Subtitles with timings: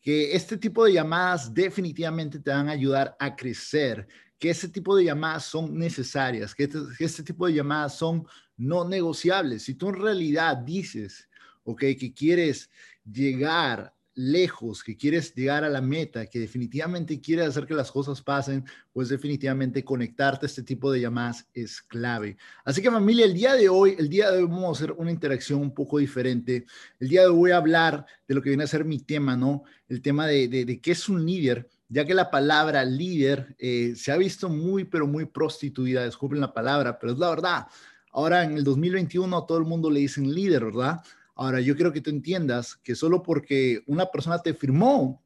[0.00, 4.96] que este tipo de llamadas definitivamente te van a ayudar a crecer, que este tipo
[4.96, 8.26] de llamadas son necesarias, que este, este tipo de llamadas son
[8.56, 9.62] no negociables.
[9.62, 11.28] Si tú en realidad dices,
[11.64, 12.70] ok, que quieres
[13.04, 18.20] llegar lejos, que quieres llegar a la meta, que definitivamente quieres hacer que las cosas
[18.20, 22.36] pasen, pues definitivamente conectarte a este tipo de llamadas es clave.
[22.64, 25.10] Así que familia, el día de hoy, el día de hoy vamos a hacer una
[25.10, 26.66] interacción un poco diferente.
[26.98, 29.36] El día de hoy voy a hablar de lo que viene a ser mi tema,
[29.36, 29.64] ¿no?
[29.88, 34.12] El tema de, de, qué es un líder, ya que la palabra líder eh, se
[34.12, 37.66] ha visto muy, pero muy prostituida, disculpen la palabra, pero es la verdad.
[38.12, 41.00] Ahora en el 2021 a todo el mundo le dicen líder, ¿verdad?
[41.40, 45.24] Ahora, yo quiero que tú entiendas que solo porque una persona te firmó,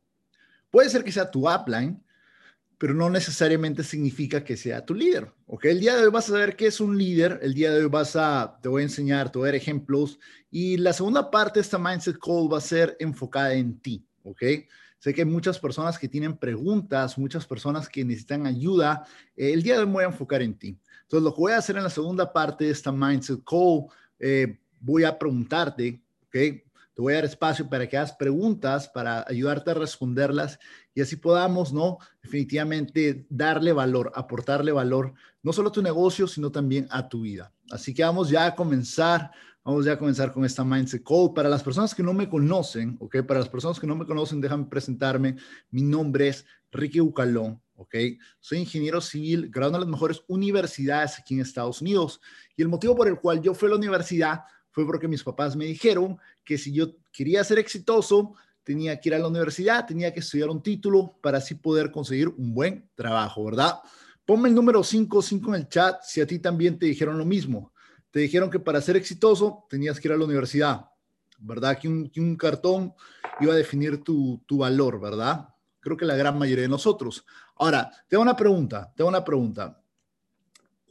[0.70, 2.00] puede ser que sea tu upline,
[2.78, 5.32] pero no necesariamente significa que sea tu líder.
[5.48, 5.64] ¿ok?
[5.64, 7.88] El día de hoy vas a saber qué es un líder, el día de hoy
[7.88, 10.20] vas a, te voy a enseñar, te voy a dar ejemplos
[10.52, 14.06] y la segunda parte de esta Mindset Call va a ser enfocada en ti.
[14.22, 14.42] ¿ok?
[15.00, 19.04] Sé que hay muchas personas que tienen preguntas, muchas personas que necesitan ayuda.
[19.34, 20.78] Eh, el día de hoy me voy a enfocar en ti.
[21.02, 23.86] Entonces, lo que voy a hacer en la segunda parte de esta Mindset Call,
[24.20, 26.03] eh, voy a preguntarte
[26.34, 30.58] te voy a dar espacio para que hagas preguntas, para ayudarte a responderlas
[30.94, 31.98] y así podamos, ¿no?
[32.22, 37.52] Definitivamente darle valor, aportarle valor, no solo a tu negocio, sino también a tu vida.
[37.70, 39.30] Así que vamos ya a comenzar,
[39.64, 41.32] vamos ya a comenzar con esta Mindset Call.
[41.34, 43.22] Para las personas que no me conocen, ¿ok?
[43.26, 45.36] Para las personas que no me conocen, déjame presentarme.
[45.70, 47.94] Mi nombre es Ricky Bucalón, ¿ok?
[48.40, 52.20] Soy ingeniero civil, graduado en las mejores universidades aquí en Estados Unidos.
[52.56, 54.42] Y el motivo por el cual yo fui a la universidad
[54.74, 59.14] fue porque mis papás me dijeron que si yo quería ser exitoso, tenía que ir
[59.14, 63.44] a la universidad, tenía que estudiar un título para así poder conseguir un buen trabajo,
[63.44, 63.78] ¿verdad?
[64.26, 67.72] Ponme el número 55 en el chat si a ti también te dijeron lo mismo.
[68.10, 70.86] Te dijeron que para ser exitoso tenías que ir a la universidad,
[71.38, 71.78] ¿verdad?
[71.78, 72.94] Que un, cartón
[73.38, 75.50] iba a definir tu, tu valor, ¿verdad?
[75.78, 77.24] Creo que la gran mayoría de nosotros.
[77.54, 79.80] Ahora, te una pregunta, te una pregunta.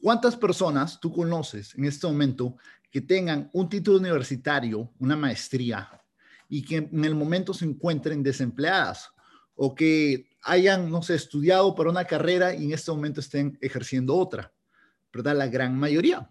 [0.01, 2.55] ¿Cuántas personas tú conoces en este momento
[2.93, 5.89] que tengan un título universitario, una maestría,
[6.47, 9.09] y que en el momento se encuentren desempleadas
[9.55, 14.15] o que hayan, no sé, estudiado para una carrera y en este momento estén ejerciendo
[14.15, 14.53] otra,
[15.11, 15.35] ¿verdad?
[15.35, 16.29] La gran mayoría.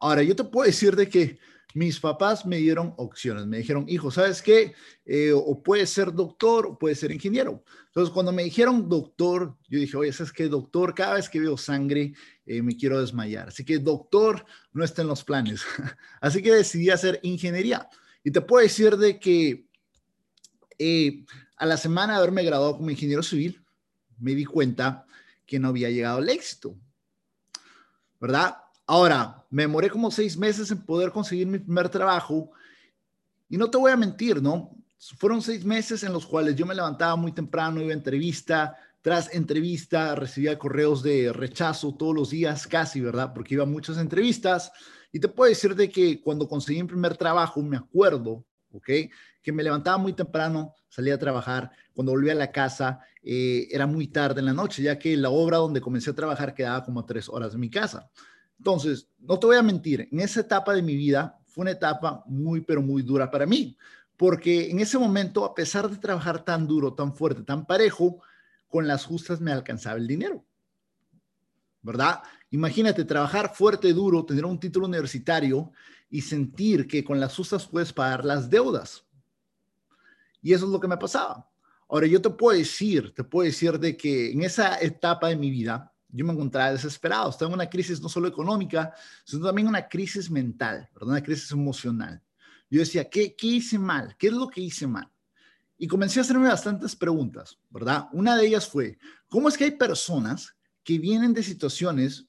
[0.00, 1.38] Ahora, yo te puedo decir de que
[1.74, 4.72] mis papás me dieron opciones, me dijeron, hijo, ¿sabes qué?
[5.04, 7.62] Eh, o puedes ser doctor o puedes ser ingeniero.
[7.88, 10.48] Entonces, cuando me dijeron doctor, yo dije, oye, ¿sabes qué?
[10.48, 12.14] Doctor, cada vez que veo sangre,
[12.48, 13.48] eh, me quiero desmayar.
[13.48, 15.62] Así que doctor no está en los planes.
[16.20, 17.88] Así que decidí hacer ingeniería.
[18.24, 19.68] Y te puedo decir de que
[20.78, 21.26] eh,
[21.56, 23.62] a la semana de haberme graduado como ingeniero civil,
[24.18, 25.06] me di cuenta
[25.44, 26.74] que no había llegado al éxito.
[28.18, 28.56] ¿Verdad?
[28.86, 32.50] Ahora, me demoré como seis meses en poder conseguir mi primer trabajo
[33.48, 34.74] y no te voy a mentir, ¿no?
[35.18, 39.32] Fueron seis meses en los cuales yo me levantaba muy temprano, iba a entrevista, tras
[39.34, 43.32] entrevista recibía correos de rechazo todos los días, casi, ¿verdad?
[43.32, 44.72] Porque iba a muchas entrevistas
[45.12, 48.90] y te puedo decir de que cuando conseguí mi primer trabajo, me acuerdo, ¿ok?
[49.42, 53.86] Que me levantaba muy temprano, salía a trabajar, cuando volvía a la casa eh, era
[53.86, 57.00] muy tarde en la noche, ya que la obra donde comencé a trabajar quedaba como
[57.00, 58.10] a tres horas de mi casa.
[58.58, 62.24] Entonces, no te voy a mentir, en esa etapa de mi vida fue una etapa
[62.26, 63.76] muy, pero muy dura para mí,
[64.16, 68.20] porque en ese momento, a pesar de trabajar tan duro, tan fuerte, tan parejo,
[68.68, 70.44] con las justas me alcanzaba el dinero.
[71.82, 72.22] ¿Verdad?
[72.50, 75.72] Imagínate trabajar fuerte, duro, tener un título universitario
[76.10, 79.04] y sentir que con las justas puedes pagar las deudas.
[80.42, 81.48] Y eso es lo que me pasaba.
[81.88, 85.50] Ahora, yo te puedo decir, te puedo decir de que en esa etapa de mi
[85.50, 89.88] vida, yo me encontraba desesperado, estaba en una crisis no solo económica, sino también una
[89.88, 91.10] crisis mental, ¿verdad?
[91.10, 92.22] una crisis emocional.
[92.70, 94.14] Yo decía, ¿qué, ¿qué hice mal?
[94.18, 95.10] ¿Qué es lo que hice mal?
[95.78, 98.08] Y comencé a hacerme bastantes preguntas, ¿verdad?
[98.12, 102.26] Una de ellas fue, ¿cómo es que hay personas que vienen de situaciones,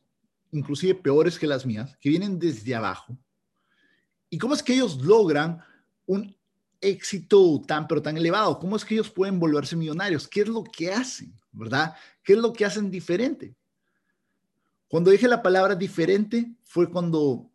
[0.52, 3.18] inclusive peores que las mías, que vienen desde abajo?
[4.30, 5.60] ¿Y cómo es que ellos logran
[6.06, 6.36] un
[6.80, 8.60] éxito tan, pero tan elevado?
[8.60, 10.28] ¿Cómo es que ellos pueden volverse millonarios?
[10.28, 11.34] ¿Qué es lo que hacen?
[11.52, 11.96] ¿Verdad?
[12.24, 13.56] ¿Qué es lo que hacen diferente?
[14.88, 17.50] Cuando dije la palabra diferente fue cuando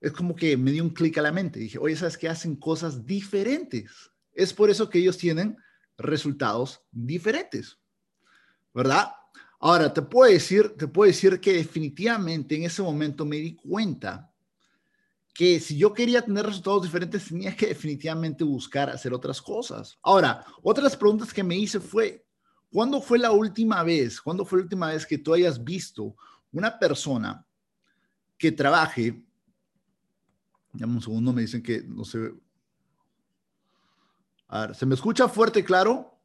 [0.00, 1.60] es como que me dio un clic a la mente.
[1.60, 2.28] Dije, oye, ¿sabes qué?
[2.28, 4.10] Hacen cosas diferentes.
[4.34, 5.56] Es por eso que ellos tienen
[5.98, 7.78] resultados diferentes.
[8.72, 9.12] ¿Verdad?
[9.58, 14.32] Ahora, te puedo decir, te puedo decir que definitivamente en ese momento me di cuenta
[15.34, 19.98] que si yo quería tener resultados diferentes, tenía que definitivamente buscar hacer otras cosas.
[20.02, 22.24] Ahora, otras preguntas que me hice fue,
[22.70, 26.16] ¿cuándo fue la última vez, cuándo fue la última vez que tú hayas visto
[26.52, 27.46] una persona
[28.36, 29.22] que trabaje,
[30.72, 32.32] dame un segundo, me dicen que no se
[34.52, 36.18] a ver, ¿se me escucha fuerte y claro?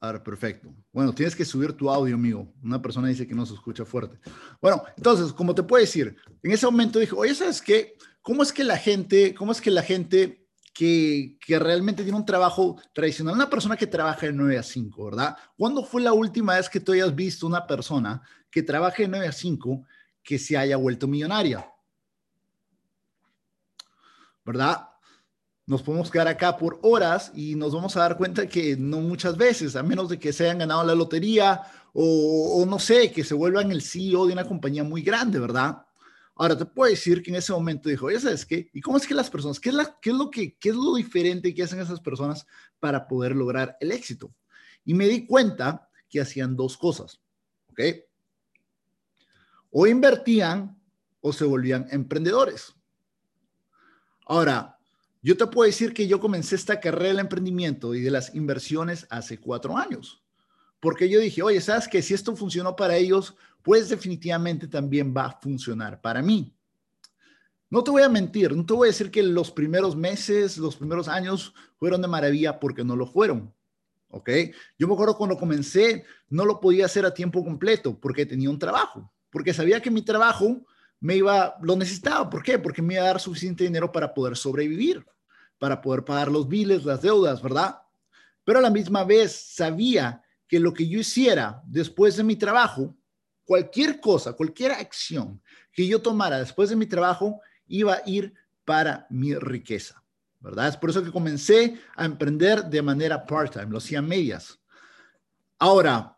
[0.00, 0.74] A ver, perfecto.
[0.92, 2.52] Bueno, tienes que subir tu audio, amigo.
[2.64, 4.18] Una persona dice que no se escucha fuerte.
[4.60, 7.96] Bueno, entonces, como te puedo decir, en ese momento dije, oye, ¿sabes qué?
[8.20, 12.26] ¿Cómo es que la gente, cómo es que la gente que, que, realmente tiene un
[12.26, 15.36] trabajo tradicional, una persona que trabaja de 9 a 5, ¿verdad?
[15.56, 18.20] ¿Cuándo fue la última vez que tú hayas visto una persona
[18.50, 19.84] que trabaje de 9 a 5
[20.24, 21.64] que se haya vuelto millonaria?
[24.46, 24.88] ¿Verdad?
[25.66, 29.36] nos podemos quedar acá por horas y nos vamos a dar cuenta que no muchas
[29.36, 31.62] veces, a menos de que se hayan ganado la lotería
[31.92, 35.84] o, no sé, que se vuelvan el CEO de una compañía muy grande, ¿verdad?
[36.36, 39.06] Ahora te puedo decir que en ese momento dijo, ya sabes qué, ¿y cómo es
[39.06, 41.62] que las personas, qué es, la, qué es lo que, qué es lo diferente que
[41.62, 42.46] hacen esas personas
[42.78, 44.32] para poder lograr el éxito?
[44.84, 47.20] Y me di cuenta que hacían dos cosas,
[47.70, 47.80] ¿ok?
[49.70, 50.80] O invertían
[51.20, 52.75] o se volvían emprendedores.
[54.26, 54.76] Ahora,
[55.22, 59.06] yo te puedo decir que yo comencé esta carrera del emprendimiento y de las inversiones
[59.08, 60.22] hace cuatro años,
[60.80, 65.26] porque yo dije, oye, ¿sabes que Si esto funcionó para ellos, pues definitivamente también va
[65.26, 66.52] a funcionar para mí.
[67.70, 70.76] No te voy a mentir, no te voy a decir que los primeros meses, los
[70.76, 73.52] primeros años fueron de maravilla porque no lo fueron.
[74.10, 74.30] ¿Ok?
[74.78, 78.58] Yo me acuerdo cuando comencé, no lo podía hacer a tiempo completo porque tenía un
[78.58, 80.64] trabajo, porque sabía que mi trabajo
[81.00, 82.28] me iba, lo necesitaba.
[82.28, 82.58] ¿Por qué?
[82.58, 85.04] Porque me iba a dar suficiente dinero para poder sobrevivir
[85.58, 87.80] para poder pagar los biles, las deudas, ¿verdad?
[88.44, 92.94] Pero a la misma vez sabía que lo que yo hiciera después de mi trabajo,
[93.44, 95.40] cualquier cosa, cualquier acción
[95.72, 98.34] que yo tomara después de mi trabajo, iba a ir
[98.64, 100.02] para mi riqueza,
[100.40, 100.68] ¿verdad?
[100.68, 104.58] Es por eso que comencé a emprender de manera part-time, lo hacía medias.
[105.58, 106.15] Ahora,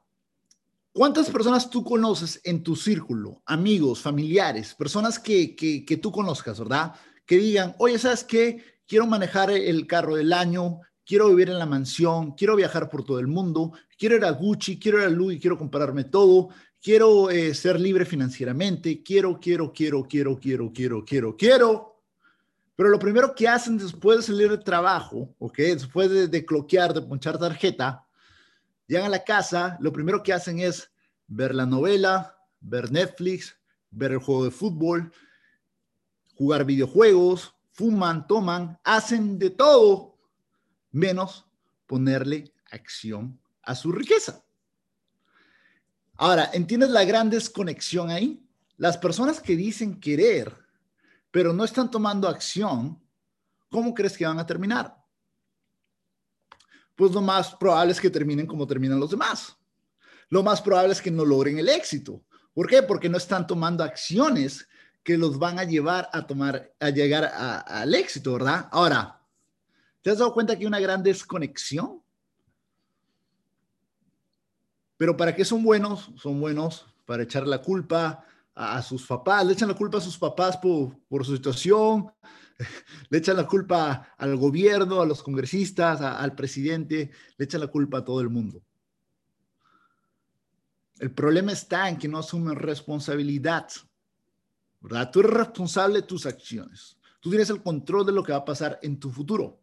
[0.99, 3.41] ¿cuántas personas tú conoces en tu círculo?
[3.47, 6.93] Amigos, familiares, personas que, que, tú conozcas, ¿verdad?
[7.25, 8.65] Que digan, oye, ¿sabes qué?
[8.85, 13.21] quiero manejar el carro del año, quiero vivir en la mansión, quiero viajar por todo
[13.21, 16.49] el mundo, quiero ir a Gucci, quiero ir a Louis, quiero comprarme todo,
[16.83, 22.03] quiero eh, ser libre financieramente, quiero, quiero, quiero, quiero, quiero, quiero, quiero, quiero.
[22.75, 25.59] Pero lo primero que hacen después de salir de trabajo, ¿ok?
[25.59, 28.08] Después de, de cloquear, de ponchar tarjeta,
[28.89, 30.91] llegan a la casa, lo primero que hacen es
[31.29, 33.57] ver la novela, ver Netflix,
[33.91, 35.13] ver el juego de fútbol,
[36.35, 40.19] jugar videojuegos, fuman, toman, hacen de todo,
[40.91, 41.47] menos
[41.87, 44.43] ponerle acción a su riqueza.
[46.17, 48.45] Ahora, ¿entiendes la gran desconexión ahí?
[48.77, 50.53] Las personas que dicen querer,
[51.31, 53.01] pero no están tomando acción,
[53.71, 54.98] ¿cómo crees que van a terminar?
[56.99, 59.57] Pues lo más probable es que terminen como terminan los demás.
[60.31, 62.25] Lo más probable es que no logren el éxito.
[62.53, 62.83] ¿Por qué?
[62.83, 64.69] Porque no están tomando acciones
[65.05, 68.69] que los van a llevar a tomar, a llegar al éxito, ¿verdad?
[68.73, 69.23] Ahora,
[70.03, 72.03] ¿te has dado cuenta que hay una gran desconexión?
[74.97, 76.11] Pero ¿para qué son buenos?
[76.17, 78.25] Son buenos para echar la culpa
[78.57, 82.11] a, sus papás, le echan la culpa a sus papás por, por su situación,
[83.11, 87.99] le echan la culpa al gobierno, a los congresistas, al presidente, le echan la culpa
[87.99, 88.63] a todo el mundo.
[90.99, 93.69] El problema está en que no asumen responsabilidad.
[94.81, 95.11] ¿verdad?
[95.11, 96.99] Tú eres responsable de tus acciones.
[97.21, 99.61] Tú tienes el control de lo que va a pasar en tu futuro.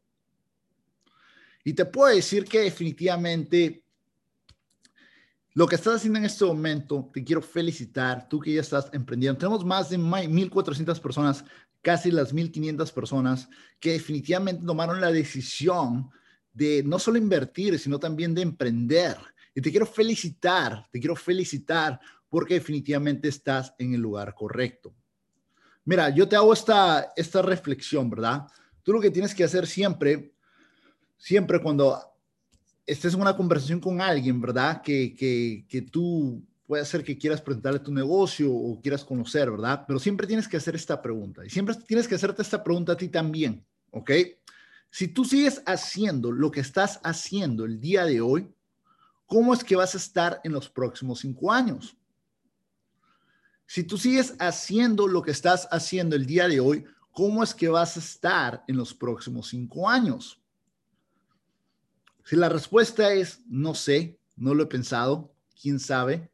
[1.64, 3.85] Y te puedo decir que definitivamente
[5.56, 9.40] lo que estás haciendo en este momento, te quiero felicitar, tú que ya estás emprendiendo.
[9.40, 11.46] Tenemos más de 1.400 personas,
[11.82, 13.48] casi las 1.500 personas
[13.80, 16.10] que definitivamente tomaron la decisión
[16.52, 19.16] de no solo invertir, sino también de emprender.
[19.56, 24.94] Y te quiero felicitar, te quiero felicitar porque definitivamente estás en el lugar correcto.
[25.86, 28.46] Mira, yo te hago esta, esta reflexión, ¿verdad?
[28.84, 30.36] Tú lo que tienes que hacer siempre,
[31.16, 31.98] siempre cuando
[32.86, 34.82] estés en una conversación con alguien, ¿verdad?
[34.82, 39.86] Que, que, que tú puede ser que quieras presentarle tu negocio o quieras conocer, ¿verdad?
[39.88, 42.98] Pero siempre tienes que hacer esta pregunta y siempre tienes que hacerte esta pregunta a
[42.98, 44.12] ti también, ¿ok?
[44.90, 48.48] Si tú sigues haciendo lo que estás haciendo el día de hoy,
[49.26, 51.98] ¿cómo es que vas a estar en los próximos cinco años?
[53.68, 57.68] Si tú sigues haciendo lo que estás haciendo el día de hoy, ¿cómo es que
[57.68, 60.40] vas a estar en los próximos cinco años?
[62.26, 66.32] Si la respuesta es no sé, no lo he pensado, quién sabe,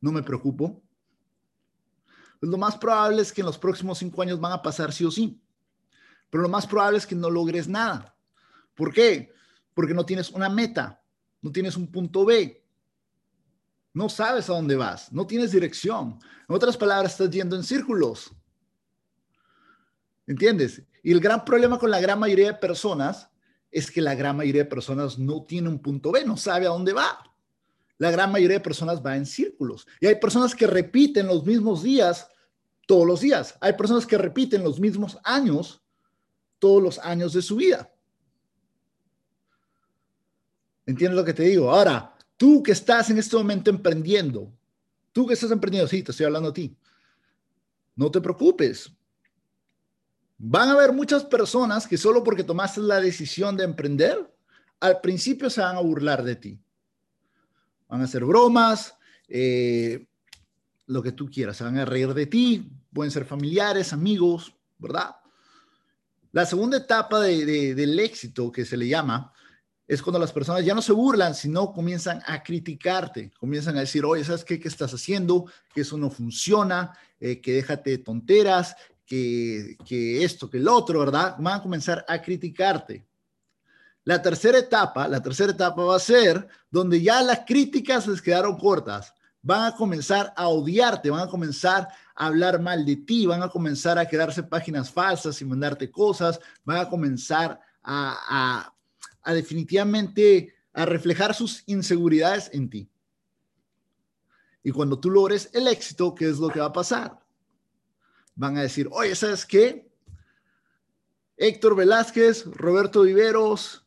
[0.00, 0.82] no me preocupo,
[2.40, 5.04] pues lo más probable es que en los próximos cinco años van a pasar sí
[5.04, 5.40] o sí.
[6.28, 8.14] Pero lo más probable es que no logres nada.
[8.74, 9.32] ¿Por qué?
[9.72, 11.00] Porque no tienes una meta,
[11.40, 12.62] no tienes un punto B,
[13.92, 16.18] no sabes a dónde vas, no tienes dirección.
[16.48, 18.32] En otras palabras, estás yendo en círculos.
[20.26, 20.82] ¿Entiendes?
[21.04, 23.30] Y el gran problema con la gran mayoría de personas
[23.74, 26.70] es que la gran mayoría de personas no tiene un punto B, no sabe a
[26.70, 27.18] dónde va.
[27.98, 29.84] La gran mayoría de personas va en círculos.
[30.00, 32.28] Y hay personas que repiten los mismos días
[32.86, 33.56] todos los días.
[33.60, 35.82] Hay personas que repiten los mismos años
[36.60, 37.92] todos los años de su vida.
[40.86, 41.70] ¿Entiendes lo que te digo?
[41.70, 44.52] Ahora, tú que estás en este momento emprendiendo,
[45.12, 46.76] tú que estás emprendiendo, sí, te estoy hablando a ti.
[47.96, 48.92] No te preocupes.
[50.38, 54.34] Van a haber muchas personas que solo porque tomaste la decisión de emprender,
[54.80, 56.60] al principio se van a burlar de ti.
[57.88, 58.94] Van a hacer bromas,
[59.28, 60.06] eh,
[60.86, 65.16] lo que tú quieras, se van a reír de ti, pueden ser familiares, amigos, ¿verdad?
[66.32, 69.32] La segunda etapa del éxito que se le llama
[69.86, 74.04] es cuando las personas ya no se burlan, sino comienzan a criticarte, comienzan a decir,
[74.04, 75.44] oye, ¿sabes qué, qué estás haciendo?
[75.74, 81.36] Que eso no funciona, eh, que déjate de tonteras, que, esto, que el otro, ¿verdad?
[81.38, 83.06] Van a comenzar a criticarte.
[84.04, 88.58] La tercera etapa, la tercera etapa va a ser donde ya las críticas les quedaron
[88.58, 89.14] cortas.
[89.42, 93.48] Van a comenzar a odiarte, van a comenzar a hablar mal de ti, van a
[93.48, 98.72] comenzar a quedarse páginas falsas y mandarte cosas, van a comenzar a,
[99.22, 102.90] a definitivamente a reflejar sus inseguridades en ti.
[104.62, 107.23] Y cuando tú logres el éxito, ¿qué es lo que va a pasar?
[108.34, 109.90] Van a decir, oye, ¿sabes qué?
[111.36, 113.84] Héctor Velázquez, Roberto Viveros,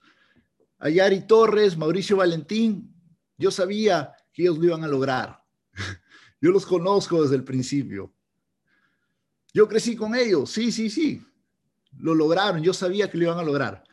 [0.80, 2.94] Ayari Torres, Mauricio Valentín,
[3.38, 5.44] yo sabía que ellos lo iban a lograr.
[6.40, 8.14] Yo los conozco desde el principio.
[9.54, 11.26] Yo crecí con ellos, sí, sí, sí.
[11.98, 13.84] Lo lograron, yo sabía que lo iban a lograr.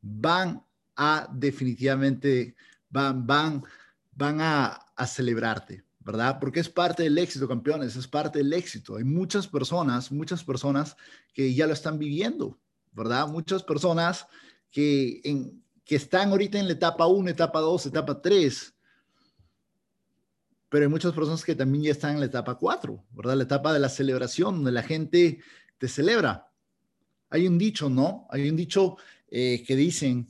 [0.00, 0.64] Van
[0.96, 2.56] a definitivamente,
[2.90, 3.62] van, van,
[4.10, 4.66] van a,
[4.96, 6.38] a celebrarte, ¿verdad?
[6.40, 8.96] Porque es parte del éxito, campeones, es parte del éxito.
[8.96, 10.96] Hay muchas personas, muchas personas
[11.32, 12.58] que ya lo están viviendo,
[12.92, 13.28] ¿verdad?
[13.28, 14.26] Muchas personas
[14.70, 18.74] que, en, que están ahorita en la etapa 1, etapa 2, etapa 3,
[20.68, 23.36] pero hay muchas personas que también ya están en la etapa 4, ¿verdad?
[23.36, 25.40] La etapa de la celebración, donde la gente
[25.76, 26.50] te celebra.
[27.28, 28.26] Hay un dicho, ¿no?
[28.30, 28.96] Hay un dicho
[29.28, 30.28] eh, que dicen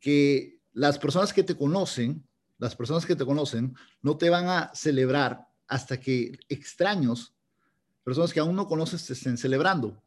[0.00, 2.26] que las personas que te conocen,
[2.58, 7.34] las personas que te conocen, no te van a celebrar hasta que extraños,
[8.02, 10.00] personas que aún no conoces, te estén celebrando.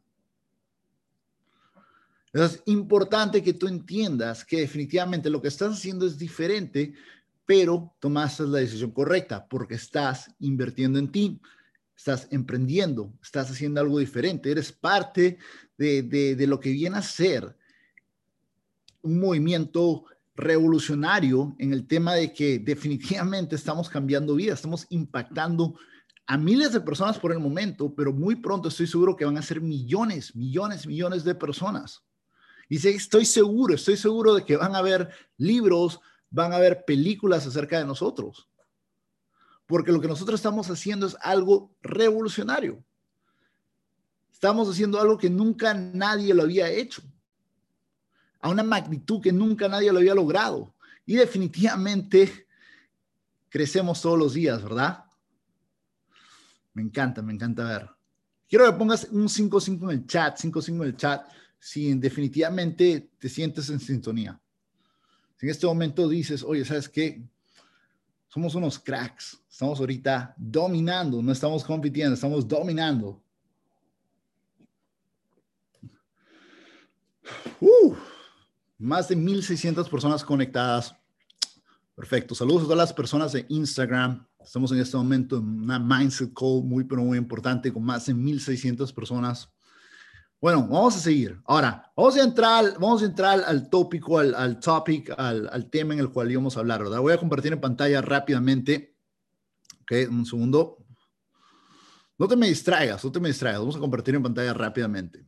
[2.32, 6.94] Es importante que tú entiendas que definitivamente lo que estás haciendo es diferente
[7.48, 11.40] pero tomaste la decisión correcta porque estás invirtiendo en ti,
[11.96, 15.38] estás emprendiendo, estás haciendo algo diferente, eres parte
[15.78, 17.56] de, lo que viene a ser
[19.00, 20.04] un movimiento
[20.38, 25.74] revolucionario en el tema de que definitivamente estamos cambiando vidas, estamos impactando
[26.28, 29.42] a miles de personas por el momento, pero muy pronto estoy seguro que van a
[29.42, 32.04] ser millones, millones, millones de personas.
[32.68, 37.44] Y estoy seguro, estoy seguro de que van a haber libros, van a ver películas
[37.46, 38.48] acerca de nosotros.
[39.66, 42.84] Porque lo que nosotros estamos haciendo es algo revolucionario.
[44.32, 47.02] Estamos haciendo algo que nunca nadie lo había hecho.
[48.48, 50.74] A una magnitud que nunca nadie lo había logrado.
[51.04, 52.46] Y definitivamente
[53.50, 55.04] crecemos todos los días, ¿verdad?
[56.72, 57.90] Me encanta, me encanta ver.
[58.48, 61.28] Quiero que pongas un 5-5 en el chat, 5-5 en el chat,
[61.58, 64.40] si definitivamente te sientes en sintonía.
[65.36, 67.22] Si en este momento dices, oye, ¿sabes qué?
[68.28, 69.42] Somos unos cracks.
[69.50, 73.22] Estamos ahorita dominando, no estamos compitiendo, estamos dominando.
[78.78, 80.94] Más de 1.600 personas conectadas.
[81.94, 82.34] Perfecto.
[82.34, 84.26] Saludos a todas las personas de Instagram.
[84.40, 88.14] Estamos en este momento en una mindset call muy, pero muy importante con más de
[88.14, 89.50] 1.600 personas.
[90.40, 91.40] Bueno, vamos a seguir.
[91.44, 96.00] Ahora, vamos a entrar, vamos a entrar al tópico, al, topic, al, al, tema en
[96.00, 97.00] el cual íbamos a hablar, ¿verdad?
[97.00, 98.96] Voy a compartir en pantalla rápidamente.
[99.82, 100.78] Ok, un segundo.
[102.16, 103.60] No te me distraigas, no te me distraigas.
[103.60, 105.26] Vamos a compartir en pantalla rápidamente.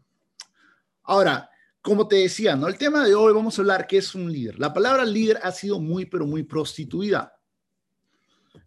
[1.03, 1.51] Ahora,
[1.83, 2.69] como te decía, ¿no?
[2.69, 4.59] El tema de hoy vamos a hablar qué es un líder.
[4.59, 7.35] La palabra líder ha sido muy, pero muy prostituida.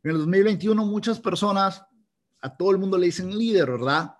[0.03, 1.83] En el 2021 muchas personas,
[2.41, 4.15] a todo el mundo le dicen líder, ¿verdad?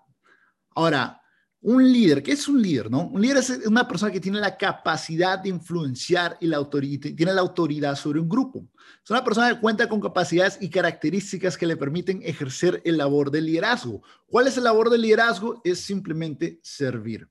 [0.76, 1.20] Ahora,
[1.62, 2.92] un líder, ¿qué es un líder?
[2.92, 3.08] No?
[3.08, 7.34] Un líder es una persona que tiene la capacidad de influenciar y la autoridad, tiene
[7.34, 8.68] la autoridad sobre un grupo.
[9.04, 13.32] Es una persona que cuenta con capacidades y características que le permiten ejercer el labor
[13.32, 14.04] de liderazgo.
[14.28, 15.62] ¿Cuál es el labor de liderazgo?
[15.64, 17.30] Es simplemente servir.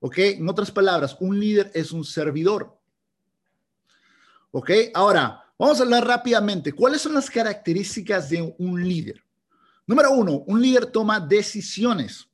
[0.00, 0.18] ¿Ok?
[0.18, 2.78] En otras palabras, un líder es un servidor.
[4.50, 4.70] ¿Ok?
[4.94, 6.72] Ahora, vamos a hablar rápidamente.
[6.72, 9.22] ¿Cuáles son las características de un líder?
[9.86, 12.28] Número uno, un líder toma decisiones.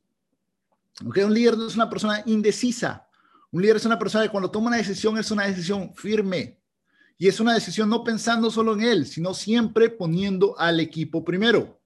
[1.06, 3.08] Okay, un líder no es una persona indecisa.
[3.50, 6.58] Un líder es una persona que cuando toma una decisión es una decisión firme.
[7.16, 11.80] Y es una decisión no pensando solo en él, sino siempre poniendo al equipo primero.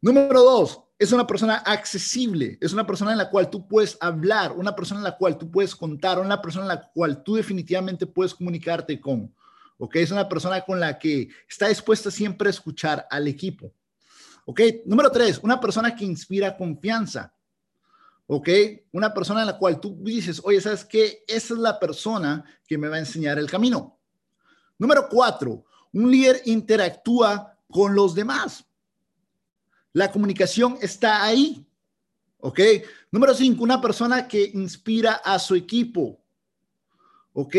[0.00, 4.52] Número dos, es una persona accesible, es una persona en la cual tú puedes hablar,
[4.52, 8.06] una persona en la cual tú puedes contar, una persona en la cual tú definitivamente
[8.06, 9.34] puedes comunicarte con.
[9.78, 9.96] ¿Ok?
[9.96, 13.72] Es una persona con la que está dispuesta siempre a escuchar al equipo.
[14.44, 14.60] ¿Ok?
[14.86, 17.34] Número tres, una persona que inspira confianza.
[18.26, 18.48] ¿Ok?
[18.92, 21.24] Una persona en la cual tú dices, oye, ¿sabes qué?
[21.26, 23.98] Esa es la persona que me va a enseñar el camino.
[24.78, 28.64] Número cuatro, un líder interactúa con los demás.
[29.92, 31.66] La comunicación está ahí.
[32.38, 32.60] ¿Ok?
[33.10, 36.20] Número cinco, una persona que inspira a su equipo.
[37.32, 37.56] ¿Ok?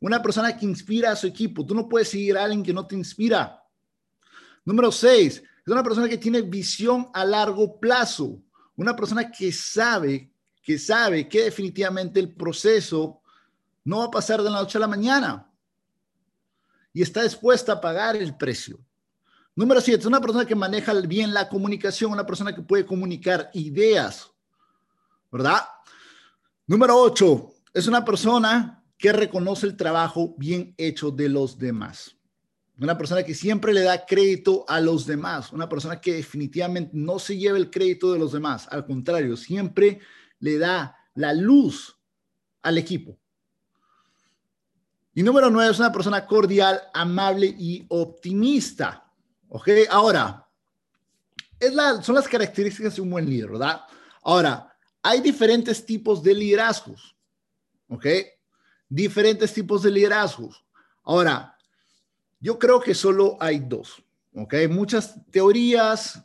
[0.00, 1.64] Una persona que inspira a su equipo.
[1.64, 3.62] Tú no puedes seguir a alguien que no te inspira.
[4.64, 8.42] Número seis, es una persona que tiene visión a largo plazo.
[8.76, 10.30] Una persona que sabe,
[10.62, 13.22] que sabe que definitivamente el proceso
[13.84, 15.50] no va a pasar de la noche a la mañana
[16.92, 18.78] y está dispuesta a pagar el precio.
[19.58, 23.48] Número siete, es una persona que maneja bien la comunicación, una persona que puede comunicar
[23.54, 24.30] ideas,
[25.32, 25.62] ¿verdad?
[26.66, 32.14] Número ocho, es una persona que reconoce el trabajo bien hecho de los demás.
[32.78, 37.18] Una persona que siempre le da crédito a los demás, una persona que definitivamente no
[37.18, 40.00] se lleva el crédito de los demás, al contrario, siempre
[40.38, 41.96] le da la luz
[42.60, 43.18] al equipo.
[45.14, 49.05] Y número nueve es una persona cordial, amable y optimista.
[49.48, 49.68] ¿Ok?
[49.90, 50.46] Ahora,
[51.58, 53.82] es la, son las características de un buen líder, ¿verdad?
[54.22, 57.16] Ahora, hay diferentes tipos de liderazgos.
[57.88, 58.06] ¿Ok?
[58.88, 60.64] Diferentes tipos de liderazgos.
[61.04, 61.56] Ahora,
[62.40, 64.02] yo creo que solo hay dos.
[64.34, 64.54] ¿Ok?
[64.68, 66.20] Muchas teorías,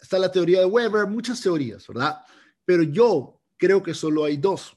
[0.00, 2.22] está la teoría de Weber, muchas teorías, ¿verdad?
[2.64, 4.76] Pero yo creo que solo hay dos.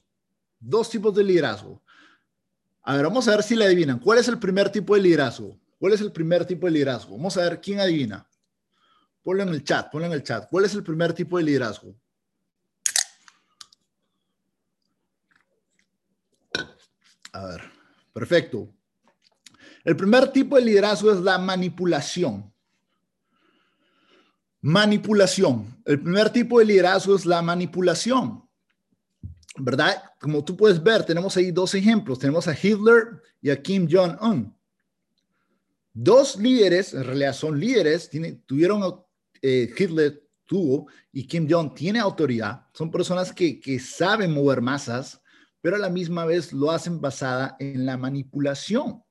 [0.58, 1.82] Dos tipos de liderazgo.
[2.82, 3.98] A ver, vamos a ver si le adivinan.
[3.98, 5.58] ¿Cuál es el primer tipo de liderazgo?
[5.82, 7.16] ¿Cuál es el primer tipo de liderazgo?
[7.16, 8.24] Vamos a ver quién adivina.
[9.20, 10.48] Ponlo en el chat, ponlo en el chat.
[10.48, 11.92] ¿Cuál es el primer tipo de liderazgo?
[17.32, 17.62] A ver,
[18.12, 18.72] perfecto.
[19.82, 22.54] El primer tipo de liderazgo es la manipulación.
[24.60, 25.82] Manipulación.
[25.84, 28.48] El primer tipo de liderazgo es la manipulación.
[29.56, 30.00] ¿verdad?
[30.20, 32.20] Como tú puedes ver, tenemos ahí dos ejemplos.
[32.20, 34.61] Tenemos a Hitler y a Kim Jong-un.
[35.94, 38.10] Dos líderes, en realidad son líderes,
[38.46, 39.04] tuvieron,
[39.42, 42.66] eh, Hitler tuvo y Kim Jong tiene autoridad.
[42.72, 45.20] Son personas que, saben mover masas,
[45.60, 49.02] pero a la misma vez lo hacen basada en la manipulación.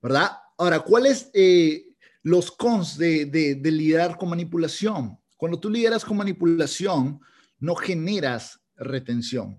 [0.00, 0.30] ¿Verdad?
[0.56, 1.86] Ahora, ¿cuáles eh,
[2.22, 5.18] los cons de, de, de liderar con manipulación?
[5.36, 7.20] Cuando tú lideras con manipulación,
[7.58, 9.58] no generas retención.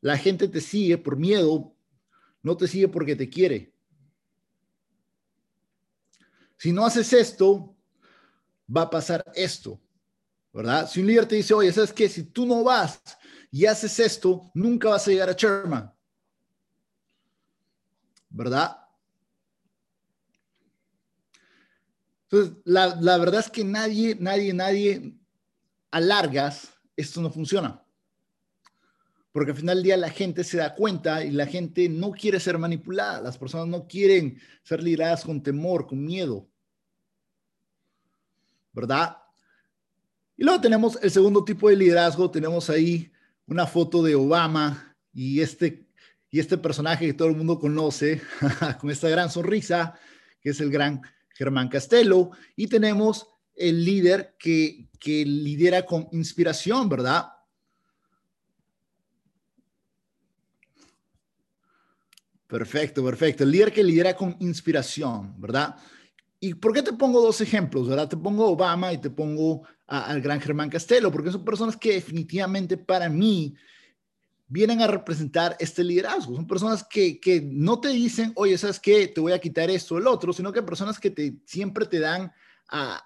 [0.00, 1.74] La gente te sigue por miedo,
[2.42, 3.72] no te sigue porque te quiere.
[6.58, 7.74] Si no haces esto,
[8.74, 9.80] va a pasar esto,
[10.52, 10.90] ¿verdad?
[10.90, 12.08] Si un líder te dice, oye, ¿sabes qué?
[12.08, 13.00] Si tú no vas
[13.50, 15.92] y haces esto, nunca vas a llegar a Sherman,
[18.28, 18.76] ¿verdad?
[22.24, 25.18] Entonces, la, la verdad es que nadie, nadie, nadie
[25.90, 27.82] alargas esto no funciona.
[29.38, 32.40] Porque al final del día la gente se da cuenta y la gente no quiere
[32.40, 33.20] ser manipulada.
[33.20, 36.48] Las personas no quieren ser lideradas con temor, con miedo.
[38.72, 39.16] ¿Verdad?
[40.36, 42.28] Y luego tenemos el segundo tipo de liderazgo.
[42.28, 43.12] Tenemos ahí
[43.46, 45.86] una foto de Obama y este,
[46.32, 48.20] y este personaje que todo el mundo conoce
[48.80, 49.94] con esta gran sonrisa,
[50.40, 51.00] que es el gran
[51.36, 52.32] Germán Castelo.
[52.56, 57.28] Y tenemos el líder que, que lidera con inspiración, ¿verdad?
[62.48, 63.44] Perfecto, perfecto.
[63.44, 65.76] El líder que lidera con inspiración, ¿verdad?
[66.40, 68.08] ¿Y por qué te pongo dos ejemplos, verdad?
[68.08, 72.76] Te pongo Obama y te pongo al gran Germán Castelo, porque son personas que definitivamente
[72.76, 73.54] para mí
[74.46, 76.34] vienen a representar este liderazgo.
[76.34, 79.08] Son personas que, que no te dicen, oye, ¿sabes qué?
[79.08, 82.00] Te voy a quitar esto o el otro, sino que personas que te, siempre te
[82.00, 82.32] dan
[82.68, 83.04] a,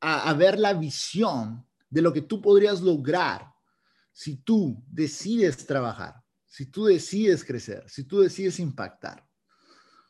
[0.00, 3.52] a, ver la visión de lo que tú podrías lograr
[4.12, 6.22] si tú decides trabajar,
[6.56, 9.28] si tú decides crecer, si tú decides impactar.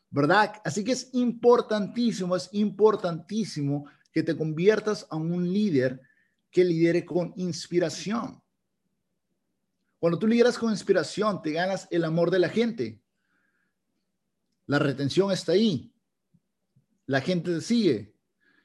[0.09, 0.53] ¿Verdad?
[0.63, 5.99] Así que es importantísimo, es importantísimo que te conviertas a un líder
[6.49, 8.41] que lidere con inspiración.
[9.99, 13.03] Cuando tú lideras con inspiración, te ganas el amor de la gente.
[14.67, 15.93] La retención está ahí.
[17.07, 18.15] La gente te sigue.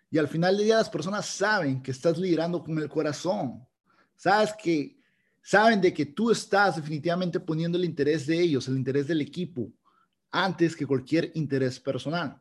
[0.08, 3.66] Y al final del día las personas saben que estás liderando con el corazón.
[4.14, 5.01] Sabes que
[5.42, 9.70] saben de que tú estás definitivamente poniendo el interés de ellos, el interés del equipo,
[10.30, 12.40] antes que cualquier interés personal.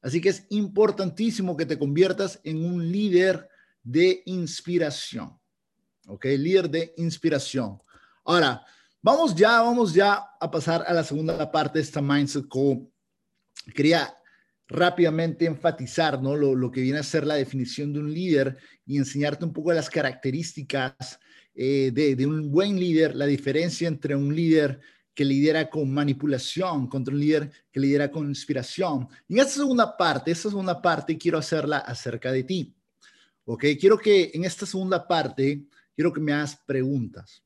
[0.00, 3.48] Así que es importantísimo que te conviertas en un líder
[3.82, 5.38] de inspiración.
[6.06, 6.24] ¿Ok?
[6.24, 7.80] Líder de inspiración.
[8.24, 8.64] Ahora,
[9.00, 12.88] vamos ya, vamos ya a pasar a la segunda parte de esta Mindset Call.
[13.74, 14.12] Quería
[14.66, 16.34] rápidamente enfatizar ¿no?
[16.34, 19.90] lo, que viene a ser la definición de un líder y enseñarte un poco las
[19.90, 21.20] características
[21.54, 24.80] eh, de, un buen líder, la diferencia entre un líder
[25.14, 29.08] que lidera con manipulación contra un líder que lidera con inspiración.
[29.28, 32.74] Y en esta segunda parte, esta segunda parte quiero hacerla acerca de ti.
[33.44, 33.64] ¿Ok?
[33.78, 37.42] Quiero que en esta segunda parte, quiero que me hagas preguntas.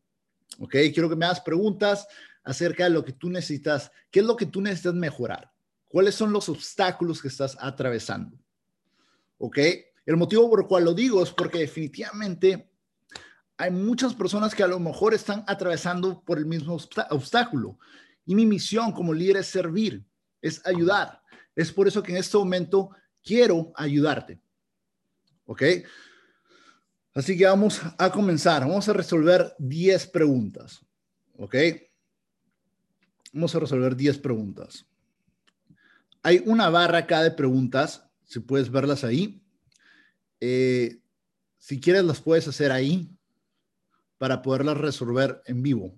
[0.59, 0.77] ¿Ok?
[0.93, 2.07] Quiero que me hagas preguntas
[2.45, 5.51] acerca de lo que tú necesitas, qué es lo que tú necesitas mejorar,
[5.89, 8.39] cuáles son los obstáculos que estás atravesando.
[9.39, 9.59] ¿Ok?
[10.07, 12.71] El motivo por el cual lo digo es porque definitivamente
[13.59, 16.77] hay muchas personas que a lo mejor están atravesando por el mismo
[17.11, 17.79] obstáculo.
[18.27, 20.05] Y mi misión como líder es servir,
[20.43, 21.23] es ayudar.
[21.55, 22.91] Es por eso que en este momento
[23.23, 24.41] quiero ayudarte.
[25.47, 25.63] ¿Ok?
[27.15, 28.61] Así que vamos a comenzar.
[28.63, 30.85] Vamos a resolver 10 preguntas.
[31.39, 31.55] ¿Ok?
[33.33, 34.85] Vamos a resolver 10 preguntas.
[36.23, 39.43] Hay una barra acá de preguntas, si puedes verlas ahí.
[40.41, 41.01] Eh,
[41.57, 43.16] si quieres, las puedes hacer ahí
[44.19, 45.95] para poderlas resolver en vivo.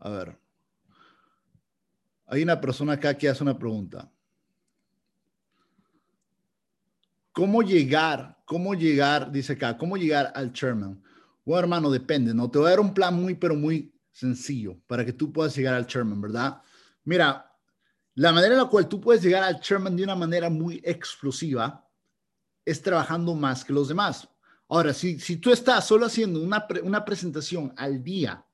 [0.00, 0.38] A ver.
[2.26, 4.10] Hay una persona acá que hace una pregunta.
[7.32, 8.36] ¿Cómo llegar?
[8.44, 9.30] ¿Cómo llegar?
[9.30, 11.02] Dice acá, ¿cómo llegar al chairman?
[11.44, 12.50] Bueno, hermano, depende, ¿no?
[12.50, 15.74] Te voy a dar un plan muy, pero muy sencillo para que tú puedas llegar
[15.74, 16.62] al chairman, ¿verdad?
[17.04, 17.52] Mira,
[18.14, 21.85] la manera en la cual tú puedes llegar al chairman de una manera muy explosiva
[22.66, 24.28] es trabajando más que los demás.
[24.68, 28.44] Ahora, si, si tú estás solo haciendo una, una presentación al día,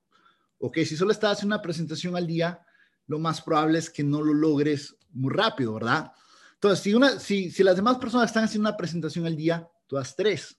[0.58, 2.64] ok, si solo estás haciendo una presentación al día,
[3.06, 6.12] lo más probable es que no lo logres muy rápido, ¿verdad?
[6.54, 9.96] Entonces, si, una, si, si las demás personas están haciendo una presentación al día, tú
[9.96, 10.58] haz tres.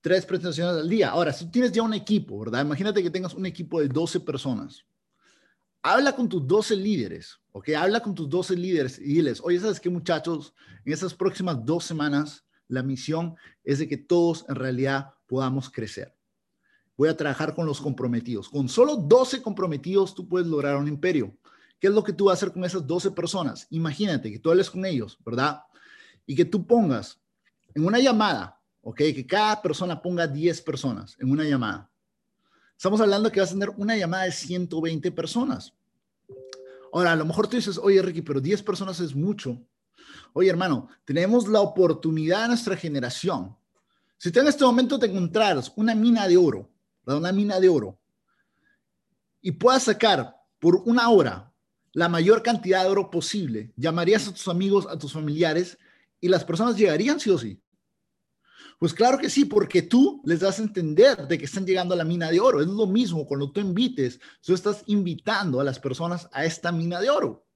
[0.00, 1.10] Tres presentaciones al día.
[1.10, 2.64] Ahora, si tienes ya un equipo, ¿verdad?
[2.64, 4.84] Imagínate que tengas un equipo de 12 personas.
[5.82, 7.70] Habla con tus 12 líderes, ¿ok?
[7.70, 10.54] Habla con tus 12 líderes y diles, oye, ¿sabes qué, muchachos?
[10.84, 16.16] En estas próximas dos semanas la misión es de que todos en realidad podamos crecer.
[16.96, 18.48] Voy a trabajar con los comprometidos.
[18.48, 21.36] Con solo 12 comprometidos tú puedes lograr un imperio.
[21.78, 23.66] ¿Qué es lo que tú vas a hacer con esas 12 personas?
[23.70, 25.60] Imagínate que tú hables con ellos, ¿verdad?
[26.24, 27.20] Y que tú pongas
[27.74, 28.96] en una llamada, ¿ok?
[28.96, 31.90] Que cada persona ponga 10 personas en una llamada.
[32.74, 35.74] Estamos hablando que vas a tener una llamada de 120 personas.
[36.90, 39.62] Ahora, a lo mejor tú dices, oye, Ricky, pero 10 personas es mucho.
[40.32, 43.56] Oye, hermano, tenemos la oportunidad de nuestra generación.
[44.18, 46.70] Si tú en este momento te encontraras una mina de oro,
[47.04, 47.98] una mina de oro,
[49.40, 51.52] y puedas sacar por una hora
[51.92, 55.76] la mayor cantidad de oro posible, llamarías a tus amigos, a tus familiares,
[56.20, 57.60] y las personas llegarían sí o sí.
[58.78, 61.96] Pues claro que sí, porque tú les das a entender de que están llegando a
[61.96, 62.60] la mina de oro.
[62.60, 67.00] Es lo mismo cuando tú invites, tú estás invitando a las personas a esta mina
[67.00, 67.46] de oro.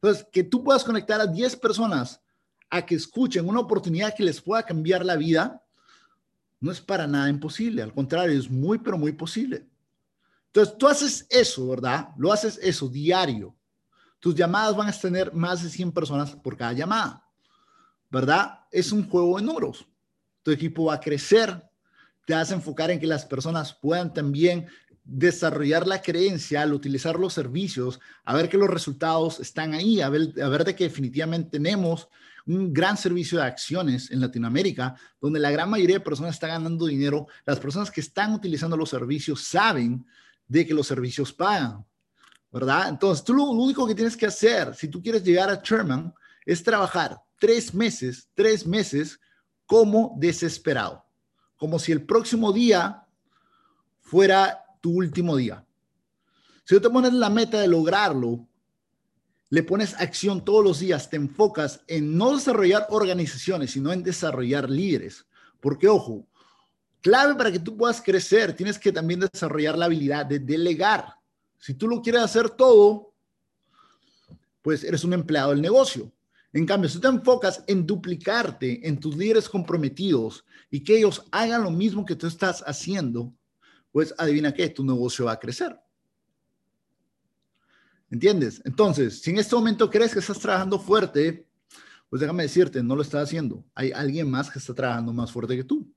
[0.00, 2.20] Entonces, que tú puedas conectar a 10 personas
[2.70, 5.64] a que escuchen una oportunidad que les pueda cambiar la vida,
[6.60, 7.82] no es para nada imposible.
[7.82, 9.66] Al contrario, es muy, pero muy posible.
[10.46, 12.10] Entonces, tú haces eso, ¿verdad?
[12.16, 13.54] Lo haces eso diario.
[14.20, 17.24] Tus llamadas van a tener más de 100 personas por cada llamada,
[18.10, 18.60] ¿verdad?
[18.70, 19.86] Es un juego de números.
[20.42, 21.64] Tu equipo va a crecer.
[22.26, 24.68] Te vas a enfocar en que las personas puedan también
[25.10, 30.10] desarrollar la creencia al utilizar los servicios, a ver que los resultados están ahí, a
[30.10, 32.08] ver, de que definitivamente tenemos
[32.44, 36.86] un gran servicio de acciones en Latinoamérica, donde la gran mayoría de personas está ganando
[36.86, 37.26] dinero.
[37.46, 40.04] Las personas que están utilizando los servicios saben
[40.46, 41.84] de que los servicios pagan,
[42.52, 42.90] ¿verdad?
[42.90, 46.12] Entonces, tú lo, lo único que tienes que hacer, si tú quieres llegar a Sherman,
[46.44, 49.18] es trabajar tres meses, tres meses
[49.64, 51.04] como desesperado,
[51.56, 53.06] como si el próximo día
[54.00, 55.64] fuera tu último día.
[56.64, 58.46] Si tú te pones la meta de lograrlo,
[59.50, 64.68] le pones acción todos los días, te enfocas en no desarrollar organizaciones, sino en desarrollar
[64.68, 65.26] líderes.
[65.60, 66.26] Porque, ojo,
[67.00, 71.14] clave para que tú puedas crecer, tienes que también desarrollar la habilidad de delegar.
[71.58, 73.14] Si tú lo quieres hacer todo,
[74.60, 76.12] pues eres un empleado del negocio.
[76.52, 81.62] En cambio, si te enfocas en duplicarte en tus líderes comprometidos y que ellos hagan
[81.62, 83.32] lo mismo que tú estás haciendo,
[83.92, 85.78] pues adivina qué, tu negocio va a crecer.
[88.10, 88.62] ¿Entiendes?
[88.64, 91.46] Entonces, si en este momento crees que estás trabajando fuerte,
[92.08, 93.64] Pues déjame decirte, no lo está haciendo.
[93.74, 95.92] Hay alguien más que está trabajando más fuerte que tú.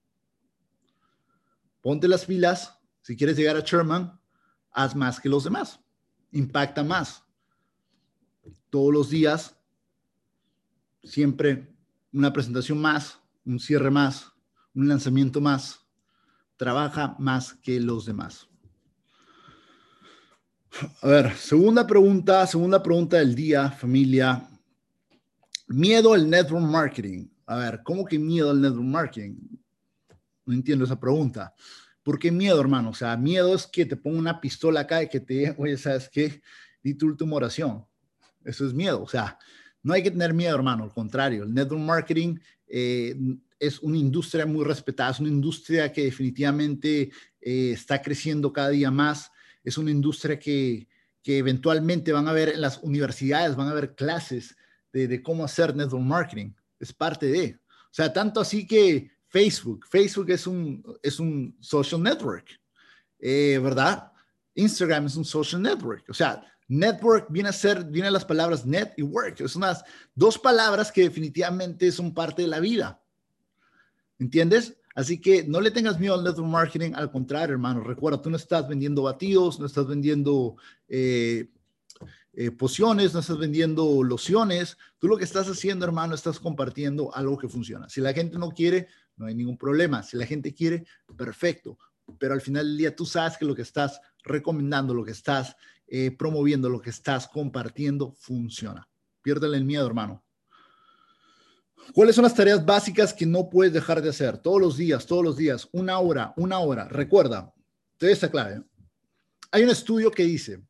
[1.82, 2.78] Ponte las pilas.
[3.02, 4.20] Si quieres llegar a Sherman,
[4.72, 5.80] haz más que los demás.
[6.32, 7.24] Impacta más.
[8.70, 9.58] Todos los días,
[11.04, 11.74] siempre
[12.14, 14.32] una presentación más, un cierre más,
[14.76, 15.81] un lanzamiento más.
[16.62, 18.48] Trabaja más que los demás.
[21.02, 24.48] A ver, segunda pregunta, segunda pregunta del día, familia.
[25.70, 27.30] Miedo al network marketing.
[27.48, 29.38] A ver, ¿cómo que miedo al network marketing?
[30.46, 31.52] No entiendo esa pregunta.
[32.04, 32.92] ¿Por qué miedo, hermano?
[32.92, 36.10] O sea, miedo es que te ponga una pistola acá y que te oye, ¿sabes
[36.10, 36.44] qué?
[36.84, 37.84] Di tu última oración.
[38.46, 39.02] Eso es miedo.
[39.02, 39.36] O sea,
[39.82, 40.84] no hay que tener miedo, hermano.
[40.84, 43.16] Al contrario, el network marketing eh,
[43.62, 48.90] es una industria muy respetada, es una industria que definitivamente eh, está creciendo cada día
[48.90, 49.32] más.
[49.64, 50.88] Es una industria que,
[51.22, 54.58] que eventualmente van a ver en las universidades, van a ver clases
[54.92, 56.54] de, cómo hacer network marketing.
[56.80, 57.60] Es parte de.
[57.64, 59.86] O sea, tanto así que Facebook.
[59.88, 62.48] Facebook es un, es un social network,
[63.20, 64.12] eh, ¿verdad?
[64.56, 66.04] Instagram es un social network.
[66.10, 69.48] O sea, network viene a ser, vienen las palabras net y work.
[69.48, 69.84] Son unas
[70.16, 73.01] dos palabras que definitivamente son parte de la vida.
[74.22, 74.78] ¿Entiendes?
[74.94, 77.84] Así que no le tengas miedo al network marketing, al contrario, hermano.
[77.84, 80.58] Recuerda, tú no estás vendiendo batidos, no estás vendiendo
[80.88, 81.50] eh,
[82.34, 84.78] eh, pociones, no estás vendiendo lociones.
[85.00, 87.90] Tú lo que estás haciendo, hermano, estás compartiendo algo que funciona.
[87.90, 90.04] Si la gente no quiere, no hay ningún problema.
[90.04, 90.86] Si la gente quiere,
[91.18, 91.80] perfecto.
[92.20, 95.56] Pero al final del día tú sabes que lo que estás recomendando, lo que estás
[95.88, 98.88] eh, promoviendo, lo que estás compartiendo, funciona.
[99.24, 100.24] Piérdele el miedo, hermano.
[101.94, 104.38] ¿Cuáles son las tareas básicas que no puedes dejar de hacer?
[104.38, 106.88] Todos los días, todos los días, una hora, una hora.
[106.88, 107.54] Recuerda,
[107.98, 108.64] te doy esta clave.
[109.52, 110.64] Hay un estudio que dice,